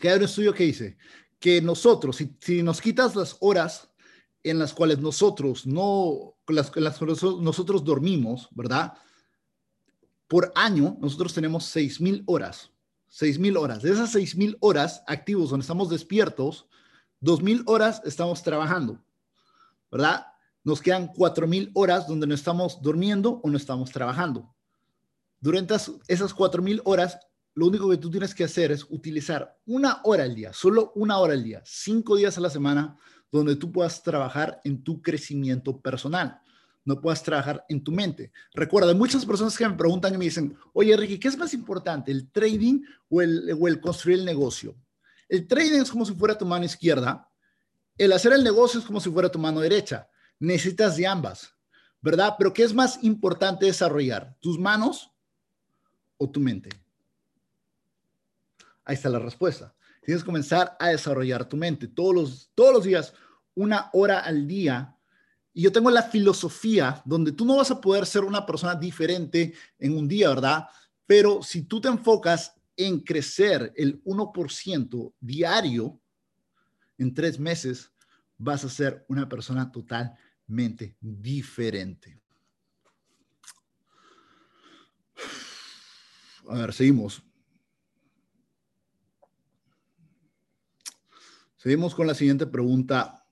[0.00, 0.96] que hay un estudio que dice
[1.38, 3.88] que nosotros, si, nos quitas las horas
[4.42, 8.94] en las cuales nosotros no, las, las nosotros dormimos, ¿verdad?
[10.28, 12.70] Por año, nosotros tenemos 6.000 horas.
[13.10, 13.82] 6.000 horas.
[13.82, 16.66] De esas 6.000 horas activos donde estamos despiertos,
[17.22, 19.02] 2.000 horas estamos trabajando,
[19.90, 20.26] ¿verdad?
[20.64, 24.54] Nos quedan 4.000 horas donde no estamos durmiendo o no estamos trabajando.
[25.40, 27.18] Durante esas 4.000 horas,
[27.54, 31.18] lo único que tú tienes que hacer es utilizar una hora al día, solo una
[31.18, 32.96] hora al día, cinco días a la semana,
[33.32, 36.40] donde tú puedas trabajar en tu crecimiento personal,
[36.84, 38.32] no puedas trabajar en tu mente.
[38.54, 42.10] Recuerda, muchas personas que me preguntan y me dicen, oye, Ricky, ¿qué es más importante,
[42.10, 44.76] el trading o el, o el construir el negocio?
[45.28, 47.29] El trading es como si fuera tu mano izquierda,
[47.98, 50.08] el hacer el negocio es como si fuera tu mano derecha.
[50.38, 51.54] Necesitas de ambas,
[52.00, 52.34] ¿verdad?
[52.38, 54.36] Pero ¿qué es más importante desarrollar?
[54.40, 55.10] ¿Tus manos
[56.16, 56.70] o tu mente?
[58.84, 59.74] Ahí está la respuesta.
[60.02, 63.12] Tienes que comenzar a desarrollar tu mente todos los, todos los días,
[63.54, 64.96] una hora al día.
[65.52, 69.52] Y yo tengo la filosofía donde tú no vas a poder ser una persona diferente
[69.78, 70.64] en un día, ¿verdad?
[71.06, 75.99] Pero si tú te enfocas en crecer el 1% diario
[77.00, 77.92] en tres meses,
[78.36, 82.20] vas a ser una persona totalmente diferente.
[86.48, 87.22] A ver, seguimos.
[91.56, 93.24] Seguimos con la siguiente pregunta.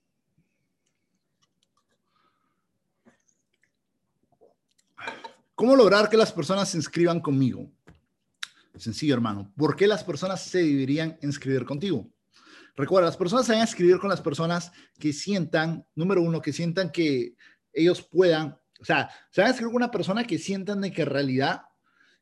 [5.54, 7.70] ¿Cómo lograr que las personas se inscriban conmigo?
[8.76, 9.52] Sencillo, hermano.
[9.56, 12.08] ¿Por qué las personas se deberían inscribir contigo?
[12.78, 16.52] Recuerda, las personas se van a inscribir con las personas que sientan, número uno, que
[16.52, 17.34] sientan que
[17.72, 21.02] ellos puedan, o sea, se van a inscribir con una persona que sientan de que
[21.02, 21.62] en realidad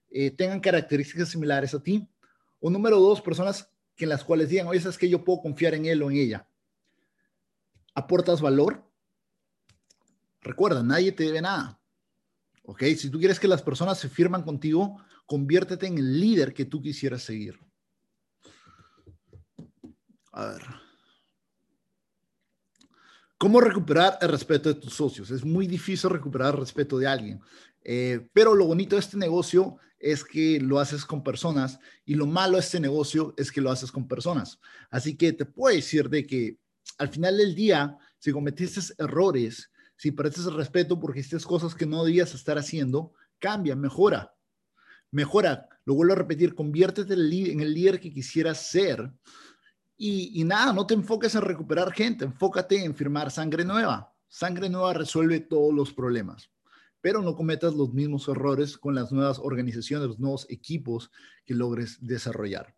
[0.09, 2.09] eh, tengan características similares a ti.
[2.59, 5.75] O número dos, personas que en las cuales digan, oye, es que yo puedo confiar
[5.75, 6.49] en él o en ella.
[7.95, 8.91] ¿Aportas valor?
[10.41, 11.79] Recuerda, nadie te debe nada.
[12.63, 12.83] ¿Ok?
[12.97, 16.81] Si tú quieres que las personas se firman contigo, conviértete en el líder que tú
[16.81, 17.61] quisieras seguir.
[20.37, 20.63] A ver.
[23.39, 25.31] ¿Cómo recuperar el respeto de tus socios?
[25.31, 27.41] Es muy difícil recuperar el respeto de alguien.
[27.83, 32.27] Eh, pero lo bonito de este negocio es que lo haces con personas y lo
[32.27, 34.61] malo de este negocio es que lo haces con personas.
[34.91, 36.59] Así que te puedo decir de que
[36.99, 41.87] al final del día, si cometiste errores, si perdiste el respeto porque hiciste cosas que
[41.87, 44.35] no debías estar haciendo, cambia, mejora.
[45.11, 49.11] Mejora, lo vuelvo a repetir, conviértete en el líder que quisieras ser.
[49.97, 54.13] Y, y nada, no te enfoques en recuperar gente, enfócate en firmar sangre nueva.
[54.29, 56.51] Sangre nueva resuelve todos los problemas
[57.07, 61.13] pero no cometas los mismos errores con las nuevas organizaciones, los nuevos equipos
[61.45, 62.75] que logres desarrollar.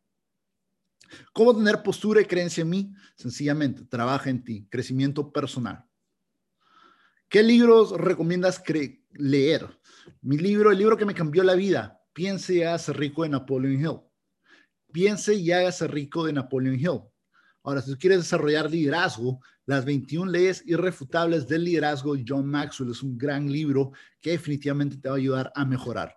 [1.33, 2.95] ¿Cómo tener postura y creencia en mí?
[3.17, 5.87] Sencillamente, trabaja en ti, crecimiento personal.
[7.31, 8.63] ¿Qué libros recomiendas
[9.13, 9.67] leer?
[10.21, 13.81] Mi libro, el libro que me cambió la vida, Piense y hágase rico de Napoleon
[13.81, 14.01] Hill.
[14.99, 17.03] Piense y hágase rico de Napoleon Hill.
[17.63, 23.01] Ahora, si tú quieres desarrollar liderazgo, las 21 leyes irrefutables del liderazgo, John Maxwell es
[23.05, 26.17] un gran libro que definitivamente te va a ayudar a mejorar.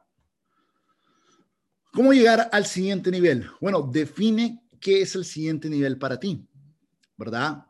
[1.94, 3.48] ¿Cómo llegar al siguiente nivel?
[3.62, 6.44] Bueno, define qué es el siguiente nivel para ti,
[7.16, 7.64] ¿verdad?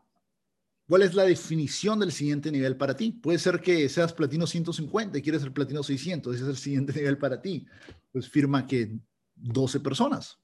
[0.88, 3.12] ¿Cuál es la definición del siguiente nivel para ti?
[3.12, 6.94] Puede ser que seas platino 150 y quieres ser platino 600, ese es el siguiente
[6.96, 7.66] nivel para ti.
[8.10, 8.96] Pues firma que
[9.34, 10.41] 12 personas,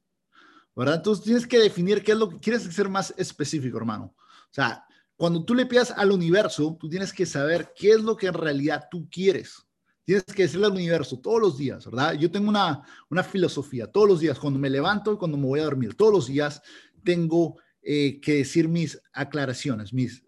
[0.78, 0.94] ¿verdad?
[0.94, 4.14] Entonces tienes que definir qué es lo que quieres ser más específico, hermano.
[4.16, 4.84] O sea,
[5.16, 8.34] cuando tú le pidas al universo, tú tienes que saber qué es lo que en
[8.34, 9.66] realidad tú quieres.
[10.04, 12.12] Tienes que decirle al universo todos los días, ¿verdad?
[12.14, 15.58] Yo tengo una, una filosofía, todos los días, cuando me levanto y cuando me voy
[15.58, 16.62] a dormir, todos los días
[17.02, 20.22] tengo eh, que decir mis aclaraciones, mis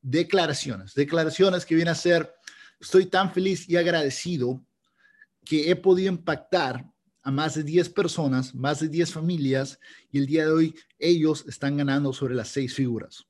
[0.00, 2.32] declaraciones, declaraciones que vienen a ser,
[2.80, 4.64] estoy tan feliz y agradecido
[5.44, 6.89] que he podido impactar
[7.22, 9.78] a más de 10 personas, más de 10 familias,
[10.10, 13.26] y el día de hoy ellos están ganando sobre las seis figuras.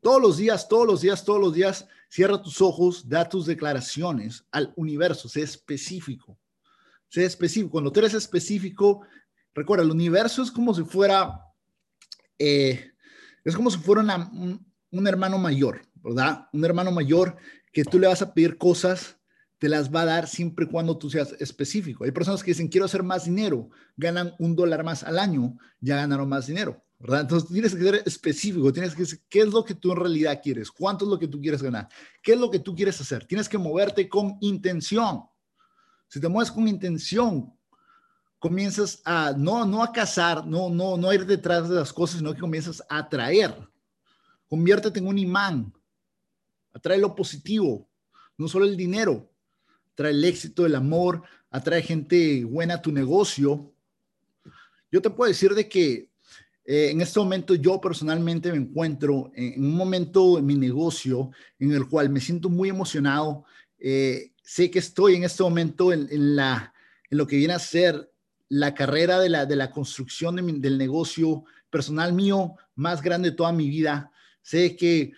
[0.00, 4.44] Todos los días, todos los días, todos los días, cierra tus ojos, da tus declaraciones
[4.50, 6.38] al universo, sé específico.
[7.08, 7.70] Sé específico.
[7.70, 9.06] Cuando tú eres específico,
[9.54, 11.40] recuerda, el universo es como si fuera,
[12.38, 12.92] eh,
[13.44, 16.48] es como si fuera un, un hermano mayor, ¿verdad?
[16.52, 17.36] Un hermano mayor
[17.72, 19.18] que tú le vas a pedir cosas,
[19.64, 22.04] te las va a dar siempre y cuando tú seas específico.
[22.04, 25.96] Hay personas que dicen, quiero hacer más dinero, ganan un dólar más al año, ya
[25.96, 26.84] ganaron más dinero.
[26.98, 27.22] ¿verdad?
[27.22, 30.38] Entonces tienes que ser específico, tienes que decir qué es lo que tú en realidad
[30.42, 31.88] quieres, cuánto es lo que tú quieres ganar,
[32.22, 33.24] qué es lo que tú quieres hacer.
[33.24, 35.22] Tienes que moverte con intención.
[36.08, 37.50] Si te mueves con intención,
[38.38, 42.34] comienzas a no no a cazar, no no no ir detrás de las cosas, sino
[42.34, 43.56] que comienzas a atraer.
[44.46, 45.72] Conviértete en un imán.
[46.74, 47.88] Atrae lo positivo,
[48.36, 49.30] no solo el dinero,
[49.94, 53.72] atrae el éxito, el amor, atrae gente buena a tu negocio.
[54.90, 56.10] Yo te puedo decir de que
[56.64, 61.30] eh, en este momento yo personalmente me encuentro en, un momento en mi negocio
[61.60, 63.44] en el cual me siento muy emocionado.
[63.78, 66.74] Eh, sé que estoy en este momento en, la,
[67.08, 68.10] en lo que viene a ser
[68.48, 73.52] la carrera de la, de la construcción del negocio personal mío más grande de toda
[73.52, 74.10] mi vida.
[74.42, 75.12] Sé que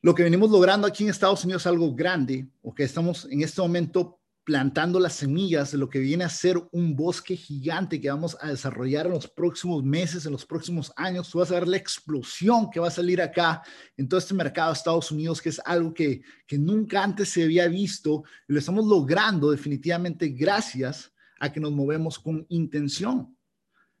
[0.00, 3.42] lo que venimos logrando aquí en Estados Unidos es algo grande, o que estamos en
[3.42, 8.08] este momento plantando las semillas de lo que viene a ser un bosque gigante que
[8.08, 11.28] vamos a desarrollar en los próximos meses, en los próximos años.
[11.28, 13.60] Tú vas a ver la explosión que va a salir acá
[13.94, 17.42] en todo este mercado de Estados Unidos, que es algo que, que nunca antes se
[17.42, 18.22] había visto.
[18.48, 23.36] Y lo estamos logrando definitivamente gracias a que nos movemos con intención.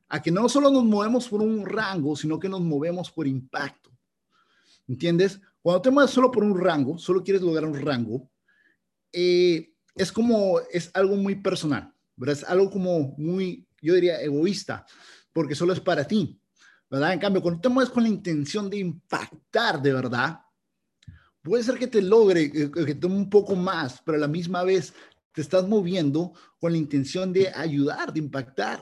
[0.08, 3.90] A que no solo nos movemos por un rango, sino que nos movemos por impacto.
[4.86, 5.42] ¿Entiendes?
[5.68, 8.30] Cuando te mueves solo por un rango, solo quieres lograr un rango,
[9.12, 12.38] eh, es como, es algo muy personal, ¿verdad?
[12.38, 14.86] Es algo como muy, yo diría, egoísta,
[15.30, 16.40] porque solo es para ti,
[16.88, 17.12] ¿verdad?
[17.12, 20.40] En cambio, cuando te mueves con la intención de impactar de verdad,
[21.42, 24.94] puede ser que te logre, que tome un poco más, pero a la misma vez
[25.32, 28.80] te estás moviendo con la intención de ayudar, de impactar,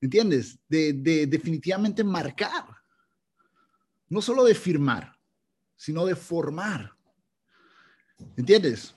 [0.00, 0.60] ¿entiendes?
[0.68, 2.66] De, de definitivamente marcar,
[4.08, 5.18] no solo de firmar,
[5.82, 6.92] sino de formar,
[8.36, 8.94] ¿entiendes?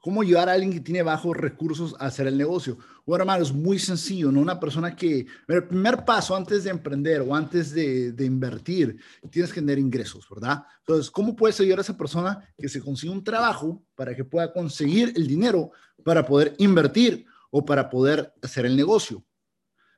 [0.00, 2.78] ¿Cómo ayudar a alguien que tiene bajos recursos a hacer el negocio?
[3.14, 4.40] Hermano, es muy sencillo, ¿no?
[4.40, 9.60] Una persona que, el primer paso antes de emprender o antes de, invertir, tienes que
[9.60, 10.64] tener ingresos, ¿verdad?
[10.80, 14.52] Entonces, ¿cómo puedes ayudar a esa persona que se consiga un trabajo para que pueda
[14.52, 15.70] conseguir el dinero
[16.04, 19.24] para poder invertir o para poder hacer el negocio?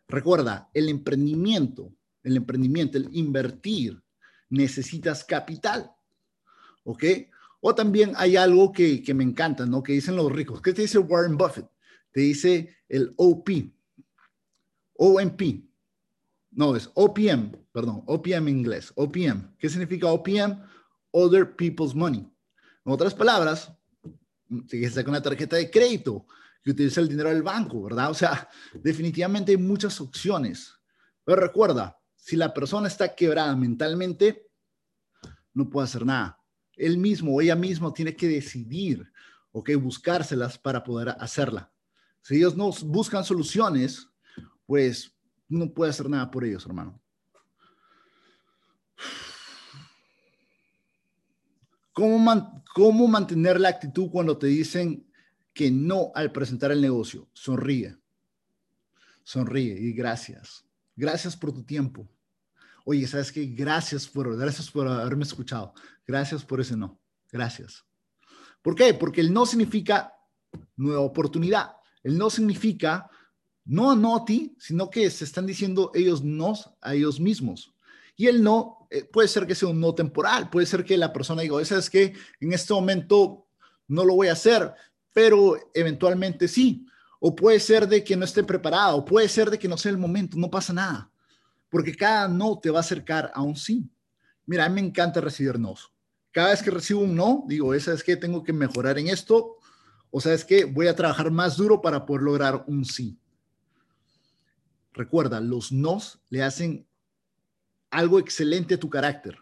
[0.06, 4.02] Recuerda, el emprendimiento, el emprendimiento, el invertir,
[4.50, 5.90] necesitas capital,
[6.84, 7.04] ¿ok?
[7.60, 9.82] O también hay algo que, me encanta, ¿no?
[9.82, 10.60] Que dicen los ricos.
[10.60, 11.68] ¿Qué te dice Warren Buffett?
[12.12, 13.50] Te dice el OP,
[14.94, 15.42] OMP.
[16.50, 18.92] No, es OPM, perdón, OPM en inglés.
[18.96, 19.56] OPM.
[19.58, 20.60] ¿Qué significa OPM?
[21.10, 22.20] Other People's Money.
[22.84, 23.72] En otras palabras,
[24.66, 26.26] si saca una tarjeta de crédito
[26.62, 28.10] que utiliza el dinero del banco, ¿verdad?
[28.10, 30.74] O sea, definitivamente hay muchas opciones.
[31.24, 34.50] Pero recuerda, si la persona está quebrada mentalmente,
[35.52, 36.38] no puede hacer nada
[36.78, 39.10] él mismo o ella misma tiene que decidir,
[39.52, 41.70] ok, buscárselas para poder hacerla.
[42.22, 44.08] Si ellos no buscan soluciones,
[44.66, 45.14] pues
[45.48, 47.00] no puede hacer nada por ellos, hermano.
[51.92, 55.10] ¿Cómo, ¿Cómo mantener la actitud cuando te dicen
[55.52, 57.28] que no al presentar el negocio?
[57.32, 57.98] Sonríe.
[59.24, 60.64] sonríe y gracias.
[60.94, 62.08] Gracias por tu tiempo.
[62.84, 63.46] Oye, ¿sabes qué?
[63.46, 65.74] Gracias por, gracias por haberme escuchado.
[66.06, 67.00] Gracias por ese no.
[67.30, 67.84] Gracias.
[68.62, 68.94] ¿Por qué?
[68.94, 70.14] Porque el no significa
[70.76, 71.77] nueva oportunidad.
[72.02, 73.10] El no significa
[73.68, 77.74] no a ti, sino que se están diciendo ellos no a ellos mismos.
[78.16, 81.12] Y el no eh, puede ser que sea un no temporal, puede ser que la
[81.12, 83.46] persona diga, ¿sabes que En este momento
[83.86, 84.72] no lo voy a hacer,
[85.12, 86.86] pero eventualmente sí.
[87.20, 89.98] O puede ser de que no esté preparado, puede ser de que no sea el
[89.98, 91.10] momento, no pasa nada.
[91.68, 93.90] Porque cada no te va a acercar a un sí.
[94.46, 95.74] Mira, a mí me encanta recibir no.
[96.30, 99.57] Cada vez que recibo un no, digo, ¿sabes que Tengo que mejorar en esto.
[100.10, 103.18] O sabes que voy a trabajar más duro para poder lograr un sí.
[104.92, 106.86] Recuerda, los nos le hacen
[107.90, 109.38] algo excelente a tu carácter.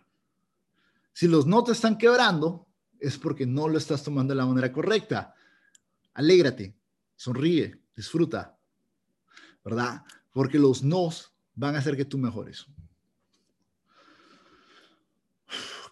[1.13, 2.67] Si los no te están quebrando,
[2.99, 5.35] es porque no lo estás tomando de la manera correcta.
[6.15, 6.77] Alégrate,
[7.15, 8.59] sonríe, disfruta,
[9.65, 10.03] ¿verdad?
[10.33, 12.67] Porque los nos van a hacer que tú mejores.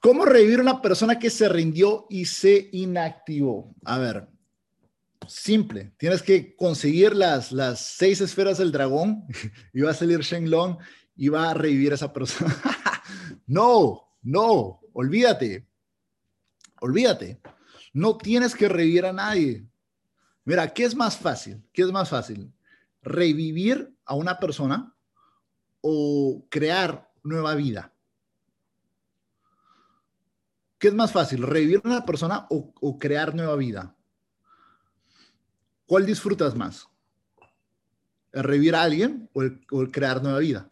[0.01, 3.75] ¿Cómo revivir una persona que se rindió y se inactivó?
[3.85, 4.29] A ver,
[5.29, 9.27] Simple, tienes que conseguir las, las seis esferas del dragón
[9.73, 10.79] y va a salir Shenlong
[11.17, 12.55] y va a revivir a esa persona.
[13.47, 15.67] no, no, olvídate,
[16.81, 17.41] olvídate.
[17.93, 19.67] No tienes que revivir a nadie.
[20.45, 21.63] Mira, ¿qué es más fácil?
[21.73, 22.53] ¿Qué es más fácil?
[23.03, 24.95] ¿Revivir a una persona
[25.81, 27.95] o crear nueva vida?
[30.79, 31.43] ¿Qué es más fácil?
[31.43, 33.97] ¿Revivir a una persona o, o crear nueva vida?
[35.87, 36.89] ¿Cuál disfrutas más?
[38.33, 40.69] ¿El revivir a alguien o el, crear nueva vida?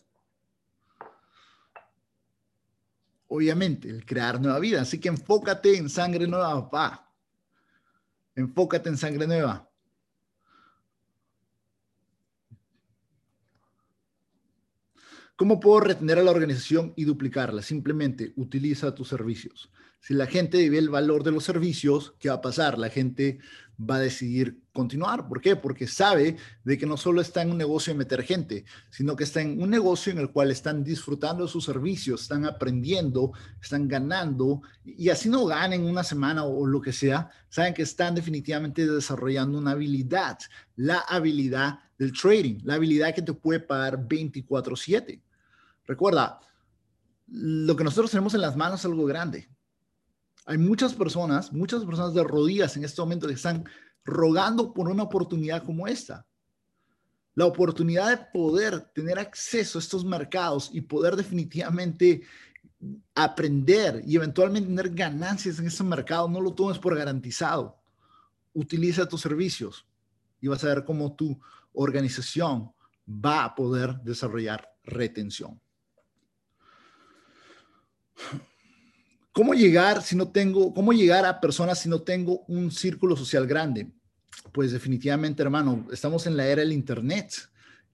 [3.29, 4.83] Obviamente, el crear nueva vida.
[4.83, 7.11] Así que enfócate en sangre nueva, papá.
[8.35, 9.69] Enfócate en sangre nueva.
[15.37, 17.63] ¿Cómo puedo retener a la organización y duplicarla?
[17.63, 19.71] Simplemente utiliza tus servicios.
[20.03, 22.77] Si la gente ve el valor de los servicios, ¿qué va a pasar?
[22.77, 23.39] La gente
[23.79, 25.29] va a decidir continuar.
[25.29, 25.55] ¿Por qué?
[25.55, 29.23] Porque sabe de que no solo está en un negocio de meter gente, sino que
[29.23, 33.31] está en un negocio en el cual están disfrutando de sus servicios, están aprendiendo,
[33.63, 38.17] están ganando y así no ganen una semana o lo que sea, saben que están
[38.17, 40.37] definitivamente desarrollando una habilidad,
[40.75, 45.23] la habilidad del trading, la habilidad que te puede pagar 24/7.
[45.87, 46.41] Recuerda,
[47.29, 49.49] lo que nosotros tenemos en las manos es algo grande
[50.47, 53.65] hay muchas personas, muchas personas de rodillas en este momento que están
[54.05, 56.27] rogando por una oportunidad como esta.
[57.35, 62.23] La oportunidad de poder tener acceso a estos mercados y poder definitivamente
[63.15, 67.79] aprender y eventualmente tener ganancias en este mercado, no lo tomes por garantizado.
[68.53, 69.87] Utiliza tus servicios
[70.41, 71.41] y vas a ver cómo tu
[71.73, 72.73] organización
[73.09, 75.61] va a poder desarrollar retención.
[79.33, 83.47] ¿Cómo llegar si no tengo, cómo llegar a personas si no tengo un círculo social
[83.47, 83.91] grande?
[84.53, 87.33] Pues definitivamente, hermano, estamos en la era del Internet.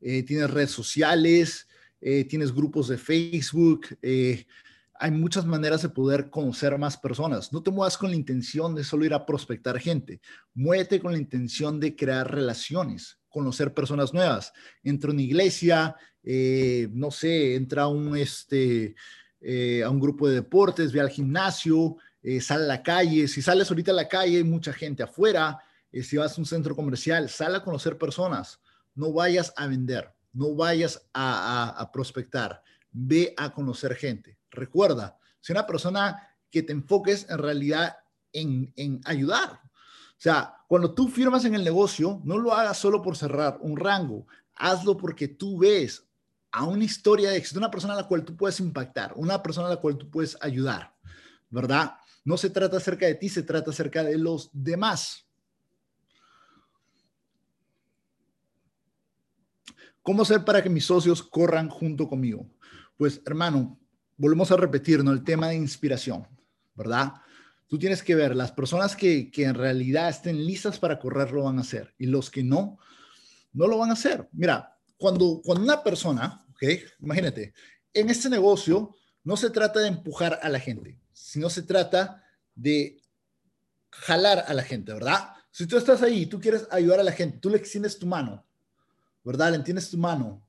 [0.01, 1.69] Eh, tienes redes sociales,
[2.01, 4.47] eh, tienes grupos de Facebook, eh,
[4.95, 7.53] hay muchas maneras de poder conocer más personas.
[7.53, 10.21] No te muevas con la intención de solo ir a prospectar gente.
[10.55, 14.53] Muévete con la intención de crear relaciones, conocer personas nuevas.
[14.83, 18.97] Entra a una iglesia, no sé, entra a un, este,
[19.41, 23.29] eh, a un grupo de deportes, ve al gimnasio, eh, sale a la calle.
[23.29, 25.59] Si sales ahorita a la calle, hay mucha gente afuera.
[25.93, 28.61] Eh, si vas a un centro comercial, sal a conocer personas.
[28.95, 32.63] No vayas a vender, no vayas a, prospectar.
[32.91, 34.39] Ve a conocer gente.
[34.51, 37.97] Recuerda, si una persona que te enfoques en realidad
[38.33, 39.53] en, en ayudar.
[39.53, 43.77] O sea, cuando tú firmas en el negocio, no lo hagas solo por cerrar un
[43.77, 44.27] rango.
[44.57, 46.08] Hazlo porque tú ves
[46.59, 49.69] a una historia de éxito, una persona a la cual tú puedes impactar, una persona
[49.69, 50.93] a la cual tú puedes ayudar,
[51.49, 51.93] ¿verdad?
[52.25, 55.25] No se trata acerca de ti, se trata acerca de los demás.
[60.03, 62.51] ¿Cómo hacer para que mis socios corran junto conmigo?
[62.97, 63.79] Pues, hermano,
[64.17, 65.13] volvemos a repetir, ¿no?
[65.13, 66.27] El tema de inspiración,
[66.75, 67.13] ¿verdad?
[67.69, 71.45] Tú tienes que ver, las personas que, que en realidad estén listas para correr lo
[71.45, 72.81] van a hacer y los que no,
[73.53, 74.29] no lo van a hacer.
[74.33, 76.83] Mira, cuando, cuando una persona, ¿ok?
[77.01, 77.55] Imagínate,
[77.95, 78.95] en este negocio
[79.25, 83.01] no se trata de empujar a la gente, sino se trata de
[83.91, 85.33] jalar a la gente, ¿verdad?
[85.51, 88.07] Si tú estás ahí y tú quieres ayudar a la gente, tú le extiendes tu
[88.07, 88.45] mano,
[89.25, 89.51] ¿verdad?
[89.51, 90.43] Le entiendes tu mano.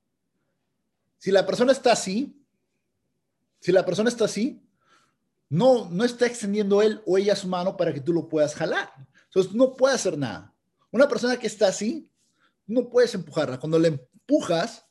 [1.18, 2.36] Si la persona está así,
[3.60, 4.62] si la persona está así,
[5.49, 8.91] no, no está extendiendo él o ella su mano para que tú lo puedas jalar.
[9.26, 10.53] Entonces no puede hacer nada.
[10.91, 12.10] Una persona que está así,
[12.66, 13.60] no puedes empujarla.
[13.60, 14.86] Cuando le empujas,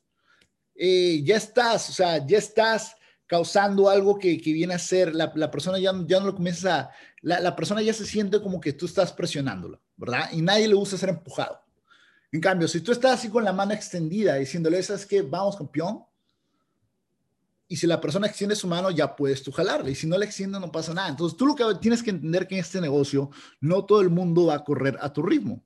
[0.78, 2.94] eh, ya estás, o sea, ya estás
[3.26, 7.56] causando algo que, viene a ser, la, persona ya, ya no lo comienza a, la,
[7.56, 10.30] persona ya se siente como que tú estás presionándola, ¿verdad?
[10.32, 11.60] Y nadie le gusta ser empujado.
[12.30, 15.22] En cambio, si tú estás así con la mano extendida diciéndole, ¿sabes qué?
[15.22, 16.04] Vamos, campeón.
[17.66, 19.90] Y si la persona extiende su mano, ya puedes tú jalarle.
[19.90, 21.08] Y si no le extiende, no pasa nada.
[21.08, 24.46] Entonces, tú lo que tienes que entender que en este negocio no todo el mundo
[24.46, 25.62] va a correr a tu ritmo.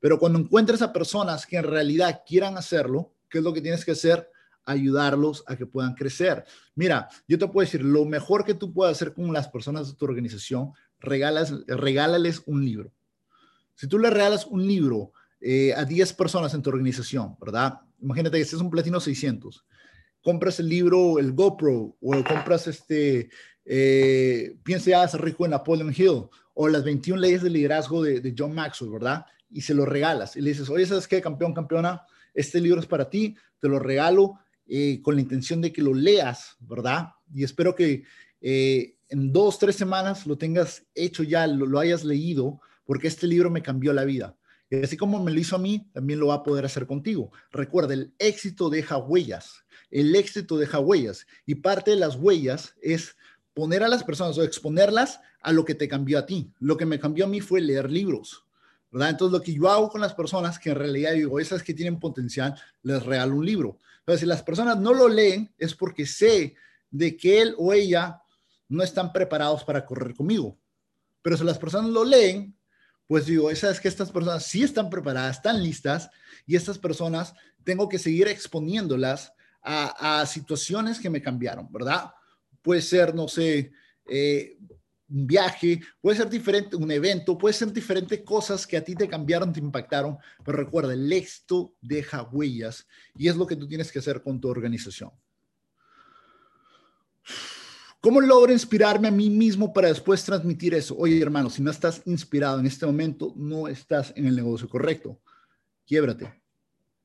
[0.00, 3.84] Pero cuando encuentres a personas que en realidad quieran hacerlo, ¿qué es lo que tienes
[3.84, 4.30] que hacer?
[4.66, 6.44] Ayudarlos a que puedan crecer.
[6.74, 9.94] Mira, yo te puedo decir, lo mejor que tú puedes hacer con las personas de
[9.94, 12.92] tu organización, regalas, regálales un libro.
[13.74, 17.80] Si tú le regalas un libro eh, a 10 personas en tu organización, ¿verdad?
[18.00, 19.64] Imagínate que este es un platino 600.
[20.22, 23.30] Compras el libro, el GoPro, o compras este,
[23.64, 28.20] eh, piensa ya ser rico en Napoleon Hill, o las 21 leyes de liderazgo de,
[28.20, 29.26] de John Maxwell, ¿verdad?
[29.50, 30.36] Y se lo regalas.
[30.36, 32.02] Y le dices, oye, ¿sabes qué, campeón, campeona?
[32.34, 34.38] Este libro es para ti, te lo regalo
[34.68, 37.10] eh, con la intención de que lo leas, ¿verdad?
[37.32, 38.04] Y espero que
[38.40, 43.50] eh, en dos, tres semanas lo tengas hecho ya, lo, hayas leído, porque este libro
[43.50, 44.36] me cambió la vida.
[44.68, 47.30] Y así como me lo hizo a mí, también lo va a poder hacer contigo.
[47.52, 49.64] Recuerda, el éxito deja huellas.
[49.90, 51.26] El éxito deja huellas.
[51.46, 53.16] Y parte de las huellas es
[53.54, 56.52] poner a las personas o exponerlas a lo que te cambió a ti.
[56.58, 58.45] Lo que me cambió a mí fue leer libros.
[58.96, 59.10] ¿Verdad?
[59.10, 62.00] Entonces, lo que yo hago con las personas que en realidad digo, esas que tienen
[62.00, 63.78] potencial, les regalo un libro.
[64.06, 66.54] Pero si las personas no lo leen, es porque sé
[66.90, 68.22] de que él o ella
[68.70, 70.56] no están preparados para correr conmigo.
[71.20, 72.56] Pero si las personas lo leen,
[73.06, 76.08] pues digo, esa es que estas personas sí están preparadas, están listas,
[76.46, 77.34] y estas personas
[77.64, 79.30] tengo que seguir exponiéndolas
[79.60, 82.14] a, situaciones que me cambiaron, ¿verdad?
[82.62, 83.72] Puede ser, no sé,
[84.08, 84.56] eh,
[85.08, 89.08] un viaje, puede ser diferente, un evento, puede ser diferentes cosas que a ti te
[89.08, 92.86] cambiaron, te impactaron, pero recuerda, el éxito deja huellas
[93.16, 95.10] y es lo que tú tienes que hacer con tu organización.
[98.00, 100.96] ¿Cómo logro inspirarme a mí mismo para después transmitir eso?
[100.96, 105.18] Oye, hermano, si no estás inspirado en este momento, no estás en el negocio correcto.
[105.86, 106.40] Quiebrate,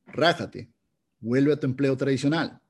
[0.06, 0.72] rájate,
[1.20, 2.62] vuelve a tu empleo tradicional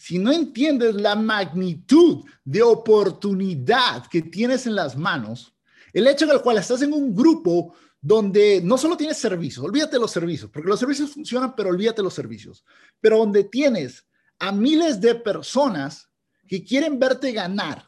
[0.00, 5.54] si no entiendes la magnitud de oportunidad que tienes en las manos,
[5.92, 10.10] el hecho de cual estás en un grupo donde no solo tienes servicios, olvídate los
[10.10, 12.64] servicios, porque los servicios funcionan, pero olvídate los servicios,
[12.98, 14.06] pero donde tienes
[14.38, 16.08] a miles de personas
[16.48, 17.86] que quieren verte ganar,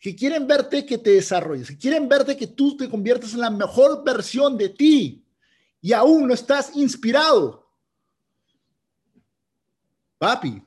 [0.00, 3.50] que quieren verte que te desarrolles, que quieren verte que tú te conviertas en la
[3.50, 5.26] mejor versión de ti
[5.82, 7.68] y aún no estás inspirado.
[10.16, 10.62] Papi,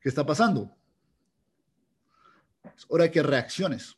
[0.00, 0.74] ¿Qué está pasando?
[2.74, 3.96] Es hora que reacciones.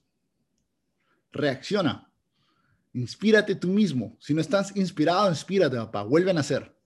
[1.31, 2.11] Reacciona.
[2.93, 4.17] Inspírate tú mismo.
[4.21, 6.03] Si no estás inspirado, inspírate, papá.
[6.03, 6.77] Vuelven a hacer.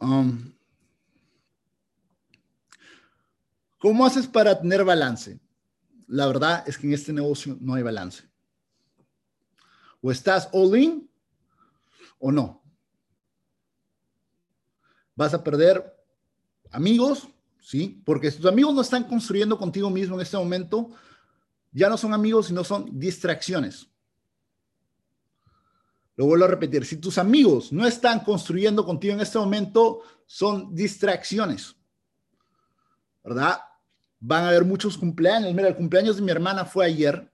[0.00, 0.52] Um,
[3.78, 5.38] ¿Cómo haces para tener balance?
[6.06, 8.24] La verdad es que en este negocio no hay balance.
[10.00, 11.10] O estás all in
[12.18, 12.57] o no
[15.18, 15.84] vas a perder
[16.70, 17.28] amigos,
[17.60, 18.00] ¿sí?
[18.04, 20.90] Porque si tus amigos no están construyendo contigo mismo en este momento,
[21.72, 23.88] ya no son amigos, sino son distracciones.
[26.14, 30.72] Lo vuelvo a repetir, si tus amigos no están construyendo contigo en este momento, son
[30.72, 31.74] distracciones.
[33.24, 33.58] ¿Verdad?
[34.20, 35.52] Van a haber muchos cumpleaños.
[35.52, 37.28] Mira, el cumpleaños de mi hermana fue ayer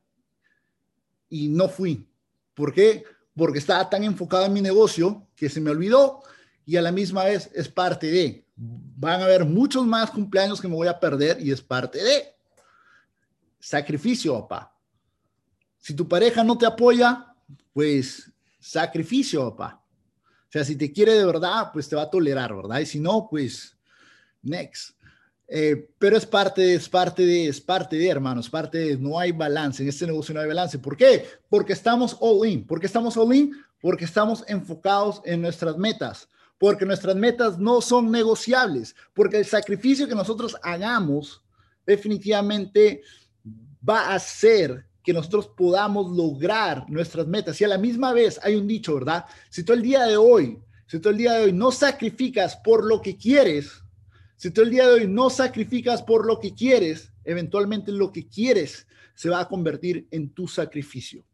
[1.29, 2.09] y no fui.
[2.55, 3.05] ¿Por qué?
[3.37, 6.23] Porque estaba tan enfocado en mi negocio que se me olvidó
[6.67, 8.45] y a la misma vez es parte de.
[8.57, 12.35] Van a haber muchos más cumpleaños que me voy a perder y es parte de.
[13.59, 14.77] Sacrificio, papá.
[15.79, 17.35] Si tu pareja no te apoya,
[17.73, 19.83] pues sacrificio, papá.
[20.49, 22.79] O sea, si te quiere de verdad, pues te va a tolerar, ¿verdad?
[22.79, 23.77] Y si no, pues
[24.43, 24.97] next.
[25.47, 29.33] Eh, pero es parte, es parte de, es parte de, hermanos, parte de, no hay
[29.33, 30.79] balance, en este negocio no hay balance.
[30.79, 31.27] ¿Por qué?
[31.51, 32.67] Porque estamos all in.
[32.67, 33.53] ¿Por qué estamos all in?
[33.81, 36.29] Porque estamos enfocados en nuestras metas
[36.65, 41.45] porque nuestras metas no son negociables, porque el sacrificio que nosotros hagamos
[41.85, 43.03] definitivamente
[43.87, 47.61] va a hacer que nosotros podamos lograr nuestras metas.
[47.61, 49.27] Y a la misma vez hay un dicho, ¿verdad?
[49.51, 52.83] Si tú el día de hoy, si tú el día de hoy no sacrificas por
[52.83, 53.83] lo que quieres,
[54.37, 58.27] si tú el día de hoy no sacrificas por lo que quieres, eventualmente lo que
[58.27, 61.27] quieres se va a convertir en tu sacrificio.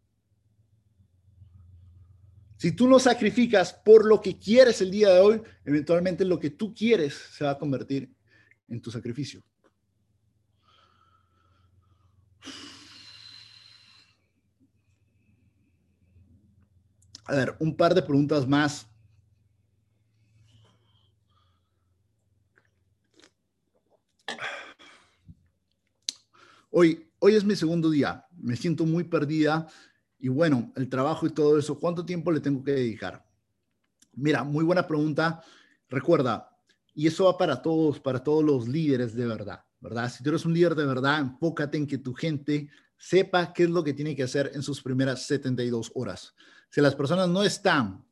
[2.61, 6.50] Si tú no sacrificas por lo que quieres el día de hoy, eventualmente lo que
[6.50, 8.14] tú quieres se va a convertir
[8.68, 9.42] en tu sacrificio.
[17.24, 18.86] A ver, un par de preguntas más.
[26.68, 28.26] Hoy, hoy es mi segundo día.
[28.36, 29.66] Me siento muy perdida
[30.20, 33.24] y bueno, el trabajo y todo eso, ¿cuánto tiempo le tengo que dedicar?
[34.12, 35.42] Mira, muy buena pregunta.
[35.88, 36.56] Recuerda,
[36.94, 40.12] y eso va para todos, para todos los líderes de verdad, ¿verdad?
[40.12, 42.68] Si tú eres un líder de verdad, enfócate en que tu gente
[42.98, 46.34] sepa qué es lo que tiene que hacer en sus primeras 72 horas.
[46.68, 48.04] Si las personas no están,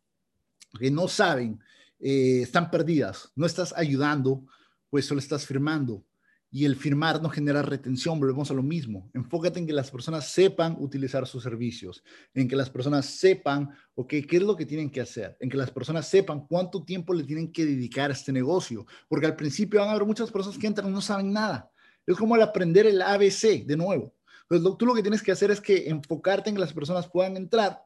[0.79, 1.61] que no saben,
[2.01, 4.47] eh, están perdidas, no estás ayudando,
[4.89, 6.08] pues solo estás firmando
[6.51, 9.11] y el firmar no genera retención, volvemos a lo mismo.
[9.15, 12.03] Enfócate en que las personas sepan utilizar sus servicios,
[12.35, 15.57] en que las personas sepan, ok, qué es lo que tienen que hacer, en que
[15.57, 19.81] las personas sepan cuánto tiempo le tienen que dedicar a este negocio, porque al principio
[19.81, 21.71] van a haber muchas personas que entran y no saben nada.
[22.07, 24.15] Es como el aprender el ABC de nuevo.
[24.49, 27.37] Entonces, tú lo que tienes que hacer es que enfocarte en que las personas puedan
[27.37, 27.83] entrar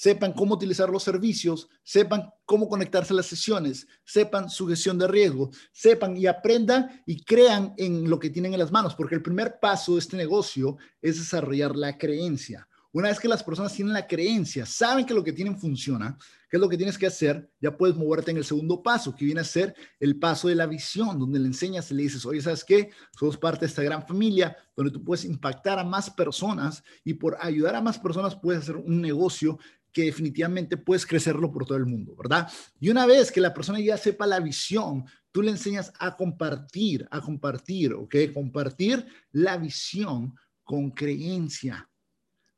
[0.00, 5.06] sepan cómo utilizar los servicios, sepan cómo conectarse a las sesiones, sepan su gestión de
[5.06, 9.20] riesgo, sepan y aprendan y crean en lo que tienen en las manos, porque el
[9.20, 12.66] primer paso de este negocio es desarrollar la creencia.
[12.92, 16.56] Una vez que las personas tienen la creencia, saben que lo que tienen funciona, qué
[16.56, 19.42] es lo que tienes que hacer, ya puedes moverte en el segundo paso, que viene
[19.42, 22.64] a ser el paso de la visión, donde le enseñas y le dices, oye, ¿sabes
[22.64, 22.90] qué?
[23.16, 27.36] Somos parte de esta gran familia, donde tú puedes impactar a más personas y por
[27.40, 29.58] ayudar a más personas puedes hacer un negocio
[29.92, 32.50] que definitivamente puedes crecerlo por todo el mundo, ¿verdad?
[32.78, 37.06] Y una vez que la persona ya sepa la visión, tú le enseñas a compartir,
[37.10, 38.16] a compartir, ¿ok?
[38.32, 40.34] Compartir la visión
[40.64, 41.88] con creencia,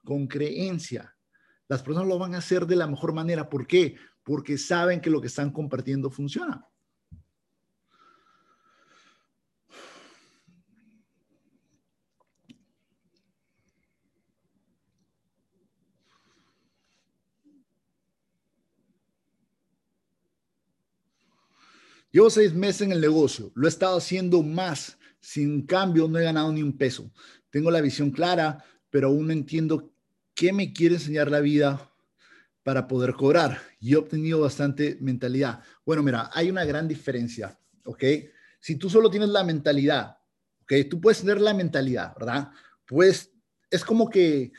[0.05, 1.17] con creencia.
[1.69, 3.49] Las personas lo van a hacer de la mejor manera.
[3.49, 3.97] ¿Por qué?
[4.23, 6.67] Porque saben que lo que están compartiendo funciona.
[22.13, 26.25] Llevo seis meses en el negocio, lo he estado haciendo más, sin cambio no he
[26.25, 27.11] ganado ni un peso.
[27.49, 29.91] Tengo la visión clara, pero aún no entiendo
[30.35, 31.91] qué me quiere enseñar la vida
[32.63, 33.61] para poder cobrar.
[33.81, 35.63] Y he obtenido bastante mentalidad.
[35.87, 38.05] Bueno, mira, hay una gran diferencia, ¿ok?
[38.61, 40.19] Si tú solo tienes la mentalidad,
[40.63, 40.73] ¿ok?
[40.91, 42.51] Tú puedes tener la mentalidad, ¿verdad?
[42.87, 43.33] Pues
[43.71, 44.53] es como que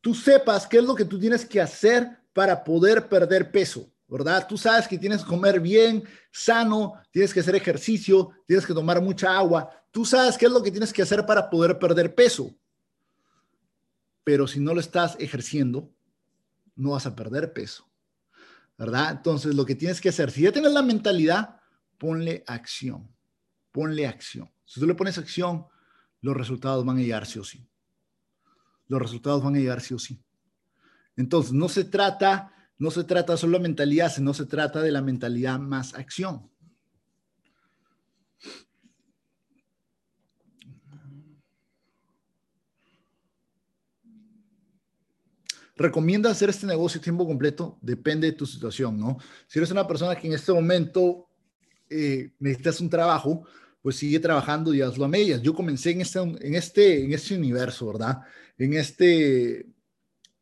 [0.00, 3.92] tú sepas qué es lo que tú tienes que hacer para poder perder peso.
[4.08, 4.46] ¿Verdad?
[4.48, 6.02] Tú sabes que tienes que comer bien,
[6.32, 9.70] sano, tienes que hacer ejercicio, tienes que tomar mucha agua.
[9.90, 12.54] Tú sabes qué es lo que tienes que hacer para poder perder peso.
[14.24, 15.92] Pero si no lo estás ejerciendo,
[16.74, 17.86] no vas a perder peso.
[18.78, 19.10] ¿Verdad?
[19.10, 21.60] Entonces, lo que tienes que hacer, si ya tienes la mentalidad,
[21.98, 23.08] ponle acción.
[23.72, 24.50] Ponle acción.
[24.64, 25.66] Si tú le pones acción,
[26.20, 27.68] los resultados van a llegar sí o sí.
[28.86, 30.22] Los resultados van a llegar sí o sí.
[31.16, 35.02] Entonces, no se trata no se trata solo de mentalidad, sino se trata de la
[35.02, 36.48] mentalidad más acción.
[45.76, 47.78] ¿Recomienda hacer este negocio tiempo completo?
[47.80, 49.18] Depende de tu situación, ¿no?
[49.46, 51.28] Si eres una persona que en este momento
[51.88, 53.46] eh, necesitas un trabajo,
[53.80, 55.40] pues sigue trabajando y hazlo a medias.
[55.40, 58.18] Yo comencé en este, en este, en este universo, ¿verdad?
[58.56, 59.60] En, este,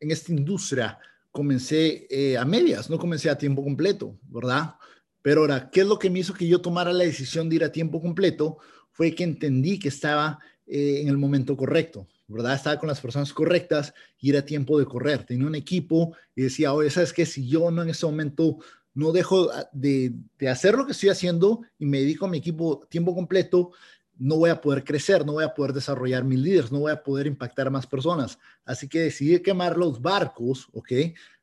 [0.00, 0.98] en esta industria
[1.36, 4.76] comencé eh, a medias, no comencé a tiempo completo, ¿verdad?
[5.20, 7.64] Pero ahora, ¿qué es lo que me hizo que yo tomara la decisión de ir
[7.64, 8.56] a tiempo completo?
[8.90, 12.54] Fue que entendí que estaba eh, en el momento correcto, ¿verdad?
[12.54, 15.24] Estaba con las personas correctas y era tiempo de correr.
[15.24, 17.26] Tenía un equipo y decía, oye, ¿sabes qué?
[17.26, 18.56] Si yo no en ese momento
[18.94, 22.86] no dejo de, de hacer lo que estoy haciendo y me dedico a mi equipo
[22.88, 23.72] tiempo completo,
[24.18, 27.02] no voy a poder crecer, no voy a poder desarrollar mis líderes, no voy a
[27.02, 28.38] poder impactar a más personas.
[28.64, 30.92] Así que decidí quemar los barcos, ¿ok?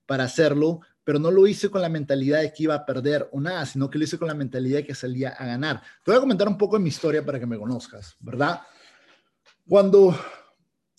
[0.05, 3.39] Para hacerlo, pero no lo hice con la mentalidad de que iba a perder o
[3.39, 5.81] nada, sino que lo hice con la mentalidad de que salía a ganar.
[6.03, 8.61] Te voy a comentar un poco de mi historia para que me conozcas, ¿verdad?
[9.67, 10.15] Cuando,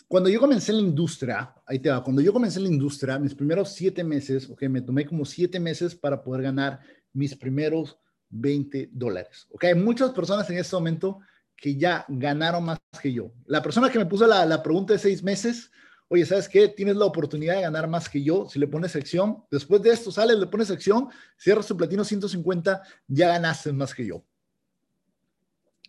[0.07, 3.19] cuando yo comencé en la industria, ahí te va, cuando yo comencé en la industria,
[3.19, 6.81] mis primeros siete meses, ok, me tomé como siete meses para poder ganar
[7.13, 7.99] mis primeros
[8.31, 9.67] 20 dólares, ok.
[9.77, 11.21] Muchas personas en este momento
[11.57, 13.33] que ya ganaron más que yo.
[13.47, 15.71] La persona que me puso la, pregunta de seis meses,
[16.09, 16.69] oye, ¿sabes qué?
[16.69, 19.45] Tienes la oportunidad de ganar más que yo si le pones sección.
[19.51, 24.07] Después de esto sales, le pones sección, cierras tu platino 150, ya ganaste más que
[24.07, 24.25] yo.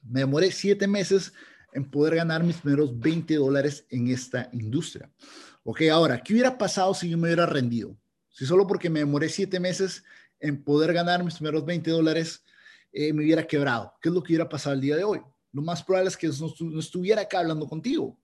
[0.04, 1.34] Me demoré siete meses
[1.74, 5.12] en poder ganar mis primeros 20 dólares en esta industria.
[5.64, 7.98] Ok, ahora, ¿qué hubiera pasado si yo me hubiera rendido?
[8.30, 10.04] Si solo porque me demoré siete meses
[10.40, 12.44] en poder ganar mis primeros 20 dólares,
[12.94, 13.94] eh, me hubiera quebrado.
[14.02, 15.22] ¿Qué es lo que hubiera pasado el día de hoy?
[15.56, 18.20] Lo más probable es que no, estuviera acá hablando contigo.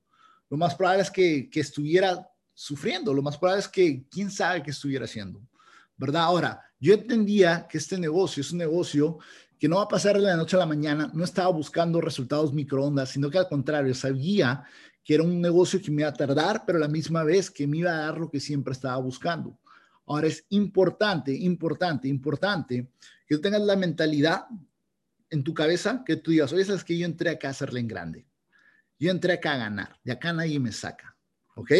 [0.50, 3.14] Lo más probable es que, estuviera sufriendo.
[3.14, 5.42] Lo más probable es que quién sabe qué estuviera haciendo.
[5.96, 6.24] ¿verdad?
[6.24, 9.18] Ahora, yo entendía que este negocio es un negocio
[9.58, 12.52] que no va a pasar de la noche a la mañana, no estaba buscando resultados
[12.52, 14.66] microondas, sino que al contrario, sabía
[15.02, 17.66] que era un negocio que me iba a tardar, pero a la misma vez que
[17.66, 19.58] me iba a dar lo que siempre estaba buscando.
[20.06, 22.90] Ahora es importante, importante, importante
[23.26, 24.48] que tú tengas la mentalidad
[25.32, 27.88] en tu cabeza que tú digas, oye, sabes que yo entré acá a hacerle en
[27.88, 28.28] grande.
[29.00, 31.18] Yo entré acá a ganar, de acá nadie me saca.
[31.56, 31.72] ¿Ok?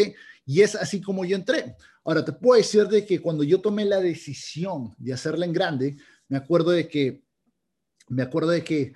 [0.44, 1.76] Y es así como yo entré.
[2.04, 5.96] Ahora, te puedo decir de que cuando yo tomé la decisión de hacerla en grande,
[6.28, 7.22] me acuerdo de que,
[8.08, 8.92] me acuerdo de que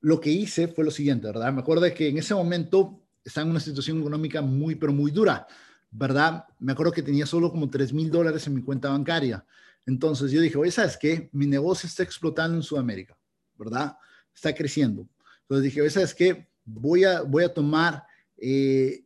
[0.00, 1.52] lo que hice fue lo siguiente, ¿verdad?
[1.52, 5.10] Me acuerdo de que en ese momento estaba en una situación económica muy, pero muy
[5.10, 5.46] dura,
[5.90, 6.44] ¿verdad?
[6.60, 9.44] Me acuerdo que tenía solo como 3 mil dólares en mi cuenta bancaria.
[9.84, 11.28] Entonces yo dije, oye, ¿sabes qué?
[11.32, 13.16] Mi negocio está explotando en Sudamérica,
[13.58, 13.96] ¿verdad?
[14.34, 15.08] Está creciendo.
[15.42, 16.46] Entonces dije, ¿sabes qué?
[16.64, 18.04] Voy a, voy a tomar
[18.36, 19.04] eh,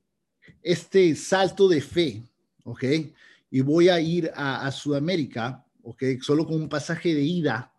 [0.62, 2.22] este salto de fe,
[2.64, 2.84] ¿ok?
[3.50, 6.02] Y voy a ir a, Sudamérica, ¿ok?
[6.20, 7.72] Solo con un pasaje de ida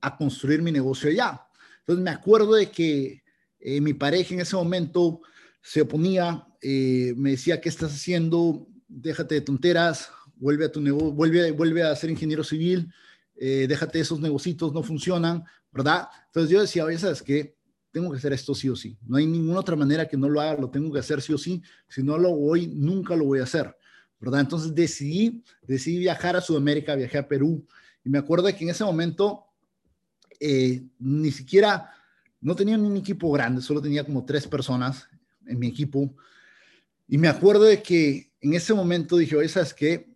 [0.00, 1.46] a construir mi negocio allá.
[1.80, 3.22] Entonces me acuerdo de que
[3.60, 5.22] eh, mi pareja en ese momento
[5.62, 8.66] se oponía, eh, me decía, ¿qué estás haciendo?
[8.86, 12.92] Déjate de tonteras, vuelve a tu negocio, vuelve, vuelve a ser ingeniero civil,
[13.40, 16.08] eh, déjate esos negocios, no funcionan, ¿verdad?
[16.26, 17.56] Entonces yo decía, oye, ¿sabes qué?
[17.90, 18.98] tengo que hacer esto sí o sí.
[19.06, 21.38] No hay ninguna otra manera que no lo haga, lo tengo que hacer sí o
[21.38, 21.62] sí.
[21.88, 23.74] Si no lo voy, nunca lo voy a hacer,
[24.20, 24.40] ¿verdad?
[24.40, 27.66] Entonces decidí, decidí viajar a Sudamérica, viajé a Perú
[28.04, 29.48] y me acuerdo que en ese momento
[30.40, 31.90] eh, ni siquiera,
[32.40, 35.08] no tenía ni un equipo grande, solo tenía como tres personas
[35.46, 36.14] en mi equipo.
[37.08, 40.14] Y me acuerdo de que en ese momento dije, oye, ¿sabes qué?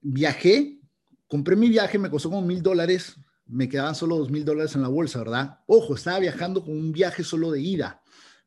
[0.00, 0.78] Viajé,
[1.32, 3.16] compré mi viaje, me costó como mil dólares,
[3.46, 5.60] me quedaban solo dos mil dólares en la bolsa, ¿verdad?
[5.66, 8.02] Ojo, estaba viajando con un viaje solo de ida,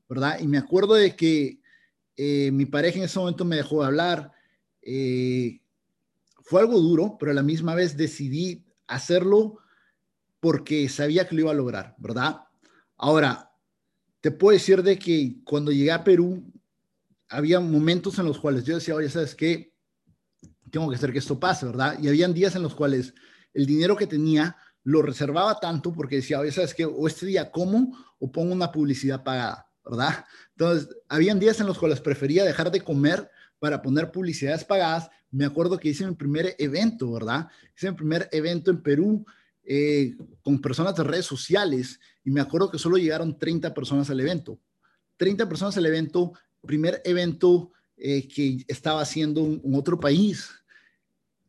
[0.08, 0.40] ¿verdad?
[0.40, 1.60] Y me acuerdo de que
[2.16, 4.32] eh, mi pareja en ese momento me dejó de hablar.
[4.84, 5.62] Eh,
[6.44, 9.58] fue algo duro, pero a la misma vez decidí hacerlo
[10.40, 12.42] porque sabía que lo iba a lograr, ¿verdad?
[12.98, 13.52] Ahora,
[14.22, 16.54] te puedo decir de que cuando llegué a Perú,
[17.30, 19.75] había momentos en los cuales yo decía, oye, ¿sabes qué?
[20.76, 21.98] Tengo que hacer que esto pase, ¿verdad?
[22.02, 23.14] Y habían días en los cuales
[23.54, 26.84] el dinero que tenía lo reservaba tanto porque decía, ¿sabes qué?
[26.84, 30.26] O este día como o pongo una publicidad pagada, ¿verdad?
[30.50, 35.10] Entonces, habían días en los cuales prefería dejar de comer para poner publicidades pagadas.
[35.32, 37.48] Me acuerdo que hice mi primer evento, ¿verdad?
[37.74, 39.26] Hice mi primer evento en Perú
[39.64, 44.20] eh, con personas de redes sociales y me acuerdo que solo llegaron 30 personas al
[44.20, 44.60] evento.
[45.16, 50.52] 30 personas al evento, primer evento eh, que estaba haciendo en otro país.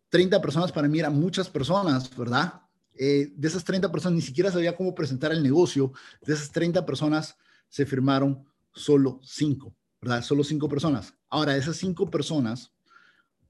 [0.08, 2.60] 30 personas para mí eran muchas personas, ¿verdad?
[2.98, 5.92] Eh, de esas 30 personas ni siquiera sabía cómo presentar el negocio.
[6.24, 7.36] De esas 30 personas
[7.68, 10.22] se firmaron solo 5, ¿verdad?
[10.22, 11.14] Solo 5 personas.
[11.28, 12.72] Ahora, esas 5 personas,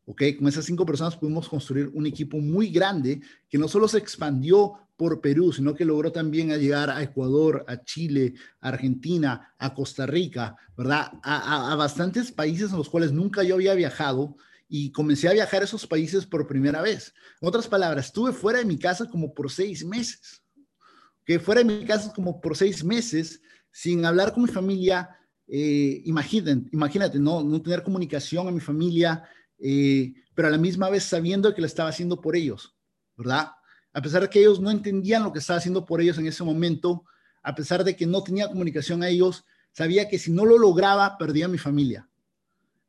[0.04, 0.22] ¿ok?
[0.38, 4.74] Con esas 5 personas pudimos construir un equipo muy grande que no solo se expandió
[4.96, 10.07] por Perú, sino que logró también llegar a Ecuador, a Chile, a Argentina, a Costa
[10.07, 11.12] Rica, ¿verdad?
[11.22, 14.36] A bastantes países en los cuales nunca yo había viajado
[14.69, 17.14] y comencé a viajar a esos países por primera vez.
[17.41, 20.43] En otras palabras, estuve fuera de mi casa como por seis meses.
[21.25, 23.41] Que fuera de mi casa como por seis meses
[23.71, 25.11] sin hablar con mi familia.
[25.47, 29.25] Eh, imagínate, imagínate no, no tener comunicación a mi familia,
[29.59, 32.75] eh, pero a la misma vez sabiendo que lo estaba haciendo por ellos,
[33.17, 33.51] ¿verdad?
[33.93, 36.43] A pesar de que ellos no entendían lo que estaba haciendo por ellos en ese
[36.45, 37.05] momento,
[37.43, 41.17] a pesar de que no tenía comunicación a ellos, sabía que si no lo lograba,
[41.17, 42.09] perdía a mi familia.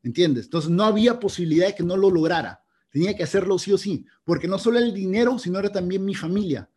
[0.07, 0.45] ¿Entiendes?
[0.45, 2.63] Entonces no había posibilidad de que no lo lograra.
[2.89, 6.15] Tenía que hacerlo sí o sí, porque no solo el dinero, sino era también mi
[6.15, 6.69] familia.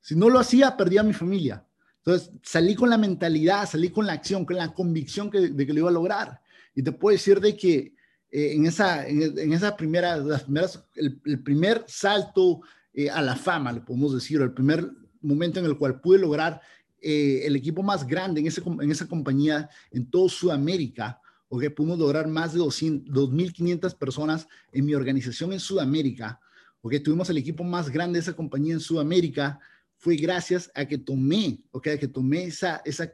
[0.00, 1.64] Si no lo hacía, perdía a mi familia.
[1.98, 5.78] Entonces salí con la mentalidad, salí con la acción, con la convicción de que lo
[5.78, 6.40] iba a lograr.
[6.74, 7.94] Y te puedo decir de que
[8.28, 13.70] eh, en, esa, en, esa primera, las primeras, el, primer salto eh, a la fama,
[13.70, 14.90] le podemos decir, el primer
[15.20, 16.60] momento en el cual pude lograr
[17.00, 21.20] eh, el equipo más grande en, ese, en esa compañía en toda Sudamérica,
[21.56, 26.40] que pudimos lograr más de 2.500 personas en mi organización en Sudamérica,
[26.88, 29.60] que tuvimos el equipo más grande de esa compañía en Sudamérica,
[29.96, 31.88] fue gracias a que tomé, ¿ok?
[31.88, 33.12] A que tomé esa, esa,